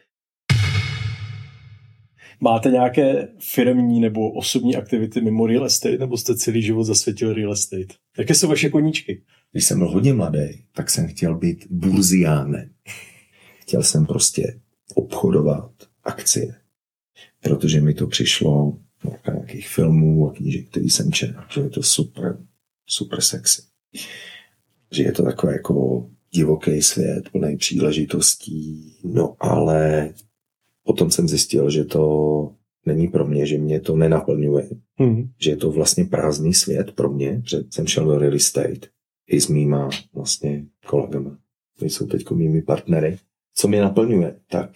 Máte 2.41 2.71
nějaké 2.71 3.29
firmní 3.39 4.01
nebo 4.01 4.33
osobní 4.33 4.77
aktivity 4.77 5.21
mimo 5.21 5.47
real 5.47 5.67
estate, 5.67 5.99
nebo 5.99 6.17
jste 6.17 6.37
celý 6.37 6.63
život 6.63 6.85
zasvětil 6.85 7.35
real 7.35 7.53
estate? 7.53 7.95
Jaké 8.19 8.35
jsou 8.35 8.49
vaše 8.49 8.71
koníčky? 8.71 9.23
Když 9.53 9.65
jsem 9.65 9.79
byl 9.79 9.89
hodně 9.89 10.13
mladý, 10.13 10.65
tak 10.75 10.91
jsem 10.91 11.09
chtěl 11.09 11.39
být 11.39 11.67
burziánem. 11.71 12.71
Chtěl 13.61 13.83
jsem 13.83 14.07
prostě 14.07 14.61
obchodovat 14.95 15.90
akcie, 16.11 16.55
protože 17.43 17.81
mi 17.81 17.95
to 17.95 18.07
přišlo 18.07 18.79
z 19.25 19.33
nějakých 19.33 19.69
filmů 19.69 20.31
a 20.31 20.33
knížek, 20.33 20.69
který 20.69 20.91
jsem 20.91 21.13
četl, 21.13 21.41
že 21.55 21.61
je 21.61 21.71
to 21.71 21.83
super, 21.83 22.39
super 22.87 23.21
sexy. 23.21 23.63
Že 24.93 25.03
je 25.03 25.13
to 25.13 25.23
takový 25.23 25.53
jako 25.53 26.07
divoký 26.31 26.83
svět, 26.83 27.29
plný 27.33 27.57
příležitostí, 27.57 28.95
no 29.05 29.37
ale 29.41 30.13
potom 30.85 31.11
jsem 31.11 31.29
zjistil, 31.29 31.71
že 31.71 31.85
to 31.85 32.55
není 32.87 33.09
pro 33.09 33.27
mě, 33.27 33.47
že 33.47 33.59
mě 33.59 33.81
to 33.81 33.97
nenaplňuje, 33.97 34.69
Hmm. 34.99 35.31
že 35.39 35.51
je 35.51 35.57
to 35.57 35.71
vlastně 35.73 36.05
prázdný 36.05 36.55
svět 36.55 36.93
pro 36.93 37.11
mě, 37.11 37.43
že 37.47 37.59
jsem 37.71 37.87
šel 37.87 38.05
do 38.05 38.19
real 38.19 38.35
estate 38.35 38.87
i 39.27 39.41
s 39.41 39.49
mýma 39.49 39.91
vlastně 40.15 40.65
kolegama, 40.87 41.39
kteří 41.77 41.91
jsou 41.91 42.07
teď 42.07 42.31
mými 42.31 42.63
partnery. 42.63 43.19
Co 43.55 43.69
mě 43.69 43.81
naplňuje? 43.81 44.37
Tak 44.51 44.71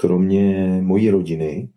kromě 0.00 0.66
mojí 0.82 1.10
rodiny, 1.10 1.68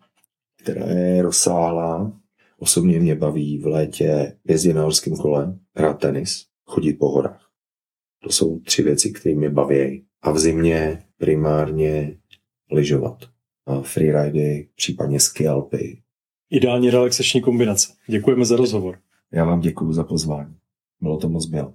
která 0.62 0.86
je 0.86 1.22
rozsáhlá, 1.22 2.20
osobně 2.58 3.00
mě 3.00 3.14
baví 3.14 3.58
v 3.58 3.66
létě 3.66 4.36
jezdit 4.44 4.72
na 4.72 4.82
horském 4.82 5.16
kole, 5.16 5.58
hrát 5.76 5.94
tenis, 5.94 6.46
chodit 6.64 6.92
po 6.92 7.08
horách. 7.08 7.48
To 8.22 8.30
jsou 8.30 8.60
tři 8.60 8.82
věci, 8.82 9.10
které 9.10 9.34
mě 9.34 9.50
baví. 9.50 10.04
A 10.22 10.30
v 10.30 10.38
zimě 10.38 11.02
primárně 11.16 12.18
lyžovat. 12.70 13.24
A 13.66 13.80
freeridy, 13.80 14.68
případně 14.74 15.20
ski 15.20 15.48
alpy. 15.48 16.02
Ideální 16.50 16.90
relaxační 16.90 17.40
kombinace. 17.40 17.92
Děkujeme 18.06 18.44
za 18.44 18.56
rozhovor. 18.56 18.98
Já 19.32 19.44
vám 19.44 19.60
děkuji 19.60 19.92
za 19.92 20.04
pozvání. 20.04 20.56
Bylo 21.00 21.16
to 21.18 21.28
moc 21.28 21.50
milé. 21.50 21.72